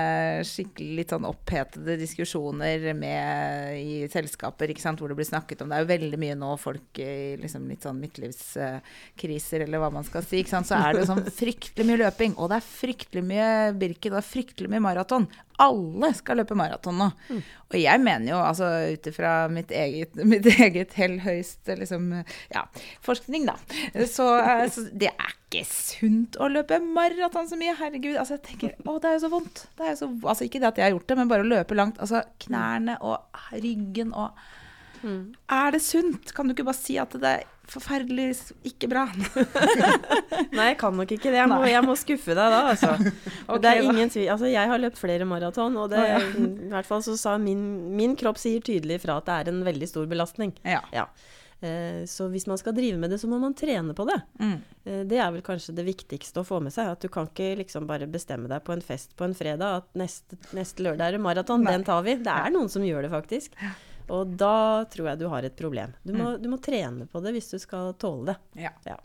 skikkelig 0.48 0.98
litt 0.98 1.14
sånn 1.14 1.28
opphetede 1.28 1.96
diskusjoner 2.00 2.88
med, 2.98 3.78
i 3.78 4.08
selskaper 4.10 4.72
ikke 4.74 4.82
sant, 4.82 4.98
hvor 4.98 5.12
det 5.12 5.18
blir 5.20 5.28
snakket 5.28 5.62
om 5.62 5.70
Det 5.70 5.78
er 5.78 5.87
jo 5.87 5.92
veldig 5.92 6.20
mye 6.24 6.38
nå 6.40 6.50
folk 6.60 7.02
i 7.02 7.14
liksom 7.40 7.70
litt 7.70 7.87
sånn 7.87 8.02
midtlivskriser, 8.02 9.66
eller 9.68 9.82
hva 9.84 9.92
man 9.94 10.06
skal 10.06 10.26
si. 10.26 10.42
Sant, 10.50 10.68
så 10.68 10.80
er 10.80 10.94
det 10.94 11.04
jo 11.04 11.12
sånn 11.14 11.24
fryktelig 11.42 11.88
mye 11.88 12.02
løping. 12.02 12.34
Og 12.38 12.50
det 12.50 12.58
er 12.58 12.68
fryktelig 12.72 13.24
mye 13.30 13.50
Birken, 13.78 14.16
det 14.16 14.22
er 14.24 14.32
fryktelig 14.32 14.74
mye 14.74 14.87
maraton. 14.90 15.30
Alle 15.62 16.10
skal 16.18 16.40
løpe 16.40 16.56
maraton 16.58 16.96
nå. 16.98 17.08
Og 17.70 17.76
jeg 17.78 18.00
mener 18.02 18.32
jo, 18.32 18.40
altså 18.42 18.68
ut 18.94 19.06
ifra 19.10 19.34
mitt 19.52 19.70
eget, 19.74 20.16
mitt 20.32 20.46
eget 20.50 20.96
hell 20.98 21.20
høyst 21.22 21.70
liksom, 21.70 22.10
ja, 22.54 22.64
forskning, 23.04 23.46
da, 23.50 23.56
så, 24.10 24.28
eh, 24.40 24.66
så 24.72 24.86
det 24.90 25.12
er 25.12 25.36
ikke 25.44 25.62
sunt 25.70 26.38
å 26.42 26.48
løpe 26.50 26.80
maraton 26.82 27.46
så 27.50 27.58
mye. 27.60 27.76
Herregud. 27.78 28.16
Altså, 28.18 28.38
jeg 28.38 28.46
tenker 28.48 28.74
Å, 28.82 28.98
det 28.98 29.10
er 29.10 29.16
jo 29.16 29.22
så 29.22 29.32
vondt. 29.32 29.64
Det 29.78 29.92
jo 29.92 30.00
så, 30.02 30.10
altså, 30.24 30.48
ikke 30.48 30.62
det 30.62 30.70
at 30.72 30.82
jeg 30.82 30.88
har 30.88 30.96
gjort 30.96 31.08
det, 31.10 31.18
men 31.20 31.30
bare 31.30 31.46
å 31.46 31.50
løpe 31.52 31.78
langt. 31.78 32.02
Altså 32.02 32.24
knærne 32.46 32.98
og 33.04 33.42
ryggen 33.54 34.14
og 34.16 34.44
Er 35.04 35.74
det 35.74 35.82
sunt? 35.84 36.32
Kan 36.34 36.48
du 36.48 36.54
ikke 36.54 36.64
bare 36.64 36.80
si 36.80 36.96
at 36.98 37.12
det 37.20 37.30
er 37.30 37.42
forferdelig 37.70 38.27
ikke 38.68 38.88
bra? 38.92 39.05
Nei, 40.57 40.66
jeg 40.72 40.79
kan 40.81 40.96
nok 40.98 41.12
ikke 41.16 41.31
det. 41.33 41.38
Jeg 41.40 41.50
må, 41.50 41.61
jeg 41.68 41.85
må 41.87 41.94
skuffe 41.98 42.35
deg 42.37 42.55
da, 42.55 42.61
altså. 42.72 42.90
okay, 43.48 43.61
det 43.64 43.70
er 43.72 43.85
ingen 43.88 44.12
tvil. 44.12 44.29
Altså, 44.35 44.50
jeg 44.53 44.70
har 44.72 44.83
løpt 44.83 45.00
flere 45.00 45.29
maraton, 45.29 45.79
og 45.81 45.88
det, 45.94 46.03
ja. 46.11 46.18
i 46.68 46.72
hvert 46.74 46.88
fall 46.88 47.05
så 47.07 47.16
sa 47.20 47.37
min, 47.40 47.62
min 47.98 48.16
kropp 48.20 48.40
sier 48.42 48.64
tydelig 48.64 49.00
fra 49.05 49.18
at 49.20 49.31
det 49.31 49.38
er 49.40 49.55
en 49.55 49.64
veldig 49.66 49.88
stor 49.90 50.11
belastning. 50.11 50.53
Ja. 50.66 50.83
Ja. 50.94 51.07
Eh, 51.64 52.03
Så 52.11 52.27
hvis 52.33 52.46
man 52.50 52.59
skal 52.61 52.74
drive 52.77 52.98
med 53.00 53.11
det, 53.14 53.20
så 53.22 53.31
må 53.31 53.38
man 53.40 53.55
trene 53.57 53.94
på 53.96 54.05
det. 54.11 54.18
Mm. 54.42 54.57
Eh, 54.85 55.00
Det 55.09 55.20
er 55.22 55.33
vel 55.33 55.44
kanskje 55.46 55.74
det 55.79 55.87
viktigste 55.88 56.42
å 56.42 56.46
få 56.48 56.61
med 56.64 56.74
seg. 56.74 56.90
At 56.92 57.00
du 57.00 57.09
kan 57.12 57.31
ikke 57.31 57.55
liksom 57.62 57.87
bare 57.88 58.07
bestemme 58.11 58.50
deg 58.50 58.64
på 58.66 58.74
en 58.77 58.85
fest 58.85 59.14
på 59.16 59.24
en 59.29 59.35
fredag 59.38 59.81
at 59.83 59.88
neste, 59.98 60.37
neste 60.53 60.85
lørdag 60.85 61.09
er 61.09 61.18
det 61.18 61.24
maraton. 61.24 61.64
Den 61.64 61.87
tar 61.87 62.05
vi. 62.05 62.18
Det 62.20 62.35
er 62.35 62.53
noen 62.55 62.68
som 62.72 62.85
gjør 62.85 63.07
det, 63.09 63.12
faktisk. 63.14 63.57
Og 64.12 64.34
da 64.36 64.84
tror 64.92 65.10
jeg 65.12 65.20
du 65.22 65.26
har 65.32 65.46
et 65.46 65.56
problem. 65.56 65.94
Du 66.04 66.12
må, 66.16 66.34
du 66.40 66.48
må 66.52 66.58
trene 66.62 67.06
på 67.08 67.22
det 67.24 67.32
hvis 67.36 67.50
du 67.54 67.58
skal 67.62 67.94
tåle 68.00 68.34
det. 68.34 68.64
Ja. 68.66 68.72
Ja. 68.88 68.98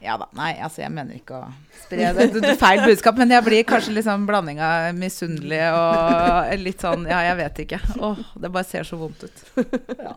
Ja 0.00 0.14
da. 0.20 0.28
Nei, 0.38 0.52
altså 0.62 0.84
jeg 0.84 0.94
mener 0.94 1.18
ikke 1.18 1.40
å 1.40 1.48
spre 1.80 2.12
det. 2.14 2.28
det, 2.38 2.54
feil 2.60 2.84
budskap, 2.84 3.18
men 3.18 3.34
jeg 3.34 3.44
blir 3.46 3.64
kanskje 3.66 3.96
litt 3.96 4.06
sånn 4.06 4.28
blanding 4.28 4.60
av 4.62 4.92
misunnelig 4.96 5.60
og 5.74 6.52
litt 6.62 6.84
sånn 6.84 7.06
Ja, 7.10 7.24
jeg 7.26 7.38
vet 7.40 7.62
ikke. 7.66 7.80
Åh, 7.98 8.22
det 8.38 8.52
bare 8.54 8.68
ser 8.68 8.86
så 8.88 9.00
vondt 9.00 9.26
ut. 9.26 9.44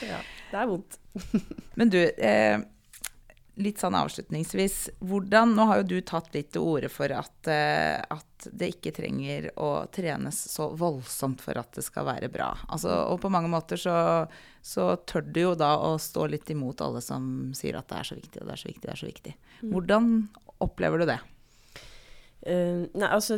Ja, 0.00 0.16
det 0.50 0.56
er 0.56 0.68
vondt. 0.70 0.96
Men 1.76 1.90
du, 1.92 1.98
eh, 2.00 2.62
litt 3.60 3.80
sånn 3.82 3.96
avslutningsvis. 3.98 4.76
Hvordan 5.00 5.54
Nå 5.56 5.66
har 5.70 5.80
jo 5.80 5.88
du 5.90 5.96
tatt 6.06 6.30
litt 6.34 6.52
til 6.54 6.64
orde 6.64 6.90
for 6.92 7.12
at, 7.14 7.34
eh, 7.50 7.98
at 7.98 8.46
det 8.52 8.70
ikke 8.76 8.94
trenger 8.96 9.50
å 9.60 9.86
trenes 9.92 10.38
så 10.52 10.70
voldsomt 10.78 11.42
for 11.44 11.58
at 11.60 11.72
det 11.76 11.84
skal 11.84 12.06
være 12.08 12.30
bra. 12.32 12.52
Altså, 12.68 12.92
og 13.10 13.20
på 13.24 13.32
mange 13.32 13.50
måter 13.52 13.80
så, 13.80 13.96
så 14.62 14.94
tør 15.08 15.26
du 15.26 15.42
jo 15.42 15.56
da 15.58 15.74
å 15.82 15.96
stå 16.00 16.28
litt 16.30 16.50
imot 16.52 16.80
alle 16.84 17.02
som 17.04 17.50
sier 17.56 17.78
at 17.80 17.90
det 17.90 18.00
er 18.00 18.10
så 18.12 18.20
viktig, 18.20 18.40
og 18.40 18.48
det 18.48 18.56
er 18.56 18.62
så 18.62 18.70
viktig, 18.70 18.86
det 18.86 18.94
er 18.94 19.02
så 19.02 19.10
viktig. 19.10 19.36
Hvordan 19.66 20.08
opplever 20.60 21.02
du 21.02 21.10
det? 21.10 21.20
Eh, 22.40 22.86
nei, 22.96 23.08
altså 23.12 23.36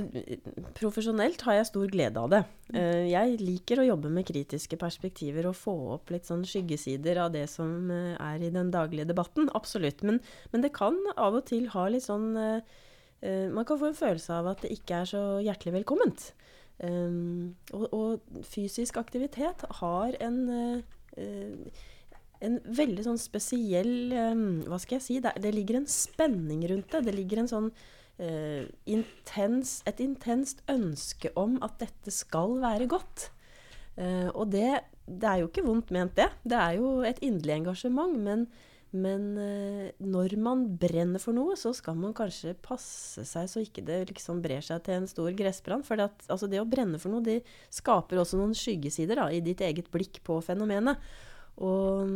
Profesjonelt 0.78 1.42
har 1.42 1.56
jeg 1.56 1.68
stor 1.72 1.88
glede 1.90 2.22
av 2.22 2.28
det. 2.30 2.42
Uh, 2.70 3.02
jeg 3.10 3.40
liker 3.42 3.80
å 3.82 3.86
jobbe 3.88 4.12
med 4.14 4.28
kritiske 4.28 4.78
perspektiver 4.78 5.48
og 5.50 5.56
få 5.58 5.74
opp 5.96 6.12
litt 6.14 6.28
sånn 6.28 6.44
skyggesider 6.46 7.18
av 7.24 7.32
det 7.34 7.48
som 7.50 7.90
uh, 7.90 8.14
er 8.14 8.44
i 8.46 8.52
den 8.54 8.70
daglige 8.74 9.08
debatten. 9.10 9.50
Absolutt. 9.58 10.04
Men, 10.06 10.20
men 10.54 10.62
det 10.62 10.70
kan 10.76 11.00
av 11.16 11.40
og 11.40 11.48
til 11.50 11.66
ha 11.74 11.88
litt 11.90 12.06
sånn 12.06 12.32
Man 13.22 13.62
kan 13.62 13.78
få 13.78 13.86
en 13.86 13.94
følelse 13.94 14.34
av 14.34 14.48
at 14.50 14.64
det 14.64 14.72
ikke 14.74 14.96
er 14.98 15.06
så 15.06 15.20
hjertelig 15.44 15.76
velkomment. 15.76 16.24
Og, 16.82 17.84
og 17.94 18.40
fysisk 18.50 18.96
aktivitet 18.98 19.62
har 19.78 20.16
en 20.18 20.40
en 22.42 22.58
veldig 22.66 23.04
sånn 23.06 23.20
spesiell 23.22 24.10
Hva 24.66 24.80
skal 24.82 24.96
jeg 24.96 25.04
si? 25.04 25.20
Det, 25.22 25.36
det 25.38 25.54
ligger 25.54 25.78
en 25.78 25.86
spenning 25.86 26.66
rundt 26.72 26.90
det. 26.90 27.04
Det 27.06 27.14
ligger 27.14 27.44
en 27.44 27.52
sånn 27.52 27.70
eh, 28.20 28.66
intens, 28.90 29.80
et 29.88 30.02
intenst 30.02 30.62
ønske 30.72 31.32
om 31.38 31.58
at 31.64 31.78
dette 31.82 32.12
skal 32.14 32.58
være 32.62 32.88
godt. 32.90 33.30
Eh, 34.00 34.28
og 34.32 34.50
det, 34.52 34.82
det 35.06 35.28
er 35.28 35.40
jo 35.42 35.48
ikke 35.50 35.64
vondt 35.66 35.94
ment, 35.94 36.14
det. 36.18 36.28
Det 36.44 36.58
er 36.58 36.76
jo 36.80 37.00
et 37.06 37.20
inderlig 37.24 37.58
engasjement. 37.60 38.14
Men, 38.24 38.46
men 38.92 39.26
eh, 39.40 39.88
når 40.04 40.36
man 40.42 40.64
brenner 40.80 41.22
for 41.22 41.36
noe, 41.36 41.56
så 41.60 41.74
skal 41.76 41.98
man 41.98 42.14
kanskje 42.16 42.54
passe 42.64 43.26
seg 43.28 43.50
så 43.50 43.64
ikke 43.64 43.84
det 43.88 44.04
liksom 44.12 44.42
brer 44.44 44.64
seg 44.64 44.84
til 44.86 45.00
en 45.00 45.10
stor 45.10 45.32
gressbrann. 45.36 45.84
For 45.86 46.00
at, 46.04 46.24
altså 46.28 46.48
det 46.50 46.62
å 46.62 46.68
brenne 46.68 47.00
for 47.02 47.14
noe, 47.14 47.24
det 47.24 47.42
skaper 47.72 48.22
også 48.22 48.40
noen 48.40 48.56
skyggesider 48.56 49.20
da, 49.20 49.28
i 49.32 49.44
ditt 49.44 49.64
eget 49.64 49.92
blikk 49.92 50.22
på 50.26 50.40
fenomenet. 50.44 51.00
Og 51.62 52.08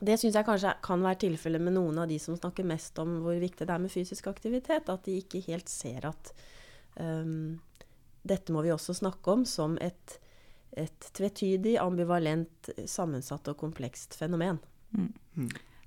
det 0.00 0.16
syns 0.20 0.36
jeg 0.38 0.46
kanskje 0.46 0.72
kan 0.84 1.02
være 1.04 1.20
tilfellet 1.26 1.62
med 1.62 1.76
noen 1.76 1.98
av 2.00 2.08
de 2.08 2.16
som 2.22 2.36
snakker 2.38 2.66
mest 2.68 2.98
om 3.02 3.18
hvor 3.24 3.36
viktig 3.40 3.66
det 3.68 3.74
er 3.74 3.82
med 3.82 3.92
fysisk 3.92 4.30
aktivitet. 4.30 4.88
At 4.88 5.04
de 5.04 5.18
ikke 5.20 5.42
helt 5.44 5.68
ser 5.68 6.06
at 6.08 6.32
um, 6.96 7.60
dette 8.22 8.52
må 8.52 8.64
vi 8.64 8.72
også 8.72 8.96
snakke 8.96 9.34
om 9.34 9.46
som 9.48 9.76
et, 9.84 10.16
et 10.72 11.10
tvetydig, 11.16 11.76
ambivalent, 11.82 12.72
sammensatt 12.88 13.52
og 13.52 13.58
komplekst 13.60 14.16
fenomen. 14.16 14.60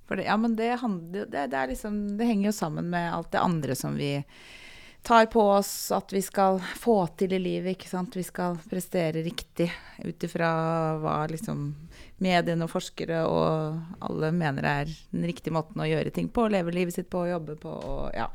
For 0.07 0.19
det, 0.19 0.27
ja, 0.27 0.37
men 0.37 0.57
det, 0.59 0.69
handler, 0.81 1.25
det, 1.25 1.47
det, 1.51 1.57
er 1.57 1.71
liksom, 1.71 2.01
det 2.19 2.27
henger 2.27 2.51
jo 2.51 2.57
sammen 2.57 2.89
med 2.93 3.09
alt 3.13 3.31
det 3.33 3.41
andre 3.41 3.77
som 3.77 3.97
vi 3.97 4.17
tar 5.03 5.25
på 5.25 5.41
oss 5.41 5.91
at 5.91 6.13
vi 6.13 6.21
skal 6.21 6.61
få 6.79 7.07
til 7.19 7.33
i 7.33 7.39
livet. 7.39 7.75
ikke 7.75 7.89
sant? 7.89 8.15
Vi 8.15 8.23
skal 8.23 8.55
prestere 8.69 9.23
riktig 9.23 9.71
ut 10.03 10.23
ifra 10.23 10.49
hva 11.03 11.17
liksom 11.27 11.73
mediene 12.23 12.63
og 12.63 12.71
forskere 12.71 13.23
og 13.27 14.05
alle 14.07 14.29
mener 14.31 14.63
er 14.63 14.91
den 15.11 15.25
riktige 15.27 15.53
måten 15.55 15.81
å 15.83 15.87
gjøre 15.87 16.13
ting 16.15 16.29
på. 16.31 16.45
Leve 16.51 16.71
livet 16.71 16.95
sitt 16.95 17.09
på, 17.11 17.25
jobbe 17.27 17.57
på. 17.59 17.73
Og, 17.73 18.05
ja. 18.15 18.29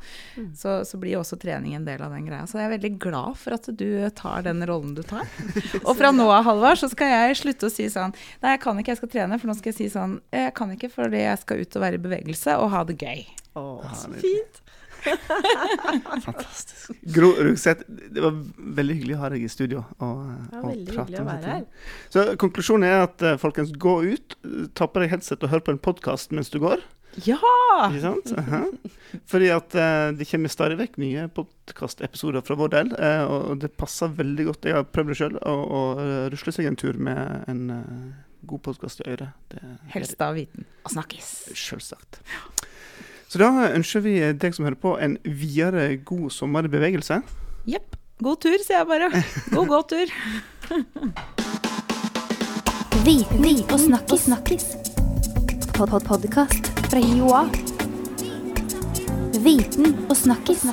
så, 0.57 0.79
så 0.85 0.99
blir 1.01 1.17
også 1.17 1.39
trening 1.41 1.73
en 1.77 1.87
del 1.87 2.03
av 2.05 2.13
den 2.13 2.29
greia. 2.29 2.45
Så 2.45 2.61
jeg 2.61 2.69
er 2.69 2.75
veldig 2.75 2.93
glad 3.01 3.39
for 3.41 3.57
at 3.57 3.71
du 3.81 3.89
tar 4.15 4.45
den 4.45 4.61
rollen 4.69 4.93
du 4.97 5.01
tar. 5.01 5.25
Og 5.87 5.95
fra 5.97 6.13
nå 6.13 6.29
av, 6.29 6.45
Halvard, 6.45 6.81
så 6.83 6.91
skal 6.91 7.15
jeg 7.15 7.41
slutte 7.41 7.69
å 7.69 7.73
si 7.73 7.89
sånn 7.89 8.13
Nei, 8.43 8.53
jeg 8.53 8.63
kan 8.63 8.77
ikke, 8.77 8.93
jeg 8.93 9.01
skal 9.01 9.13
trene. 9.15 9.41
For 9.41 9.49
nå 9.49 9.57
skal 9.57 9.73
jeg 9.73 9.79
si 9.79 9.89
sånn 9.91 10.19
Jeg 10.33 10.53
kan 10.57 10.71
ikke 10.73 10.91
fordi 10.93 11.25
jeg 11.25 11.41
skal 11.41 11.65
ut 11.65 11.77
og 11.79 11.85
være 11.87 11.97
i 11.97 12.03
bevegelse 12.05 12.61
og 12.61 12.73
ha 12.75 12.85
det 12.85 12.99
gøy. 13.01 13.25
Å, 13.57 13.63
så 13.97 14.13
fint! 14.21 14.61
Fantastisk. 16.27 16.91
Gro 17.15 17.31
Rugseth, 17.37 17.85
det 17.87 18.23
var 18.23 18.37
veldig 18.79 18.99
hyggelig 18.99 19.17
å 19.17 19.23
ha 19.23 19.31
deg 19.33 19.45
i 19.45 19.51
studio. 19.51 19.83
Og, 20.03 20.21
Ja, 20.29 20.61
og 20.61 20.69
veldig 20.71 20.95
hyggelig 20.95 21.19
å 21.21 21.25
være 21.27 21.55
her. 21.55 21.65
Så 22.13 22.25
konklusjonen 22.41 22.87
er 22.89 23.03
at 23.07 23.25
eh, 23.25 23.37
folkens, 23.41 23.73
gå 23.73 23.95
ut, 24.13 24.37
ta 24.77 24.89
på 24.89 25.03
deg 25.03 25.13
headset 25.13 25.43
og 25.45 25.53
hør 25.53 25.65
på 25.65 25.75
en 25.75 25.83
podkast 25.89 26.35
mens 26.35 26.51
du 26.53 26.59
går. 26.63 26.83
Ja! 27.25 27.39
Ikke 27.89 28.03
sant? 28.03 28.31
Aha. 28.37 28.63
Fordi 29.29 29.49
at 29.51 29.73
uh, 29.73 30.11
det 30.15 30.27
kommer 30.29 30.51
stadig 30.53 30.77
vekk 30.79 30.99
nye 31.01 31.25
podkastepisoder 31.33 32.45
fra 32.45 32.57
vår 32.59 32.73
del, 32.75 32.91
uh, 32.93 33.23
og 33.49 33.63
det 33.63 33.71
passer 33.79 34.13
veldig 34.13 34.45
godt. 34.51 34.69
Jeg 34.69 34.77
har 34.77 34.85
prøvd 34.87 35.13
det 35.13 35.17
sjøl, 35.17 35.39
å, 35.41 35.83
rusle 36.29 36.53
seg 36.55 36.69
en 36.69 36.77
tur 36.79 36.99
med 37.01 37.49
en 37.49 37.63
god 38.49 38.65
podkast 38.69 39.01
i 39.03 39.09
øret. 39.15 39.57
Helst 39.95 40.21
av 40.23 40.37
viten. 40.37 40.69
Og 40.85 40.93
snakkes. 40.93 41.33
Selvsagt. 41.57 42.21
Så 43.29 43.37
da 43.37 43.45
ønsker 43.77 44.01
vi 44.01 44.15
deg 44.41 44.55
som 44.57 44.65
hører 44.65 44.79
på, 44.81 44.95
en 44.97 45.19
videre 45.21 45.99
god 46.01 46.33
sommer 46.33 46.65
i 46.65 46.71
bevegelse. 46.73 47.21
Jepp. 47.69 47.93
God 48.19 48.41
tur, 48.43 48.57
sier 48.65 48.81
jeg 48.81 48.87
bare. 48.89 49.09
God 49.53 49.69
gåtur. 49.69 50.09
Viten 53.05 53.45
og 53.69 54.17
snakkis. 54.19 54.65
Pod 55.77 55.93
-pod 55.93 56.03
Podkast 56.09 56.73
fra 56.89 56.99
Joa. 56.99 57.45
Viten 59.45 59.93
og 60.09 60.17
snakkis. 60.17 60.65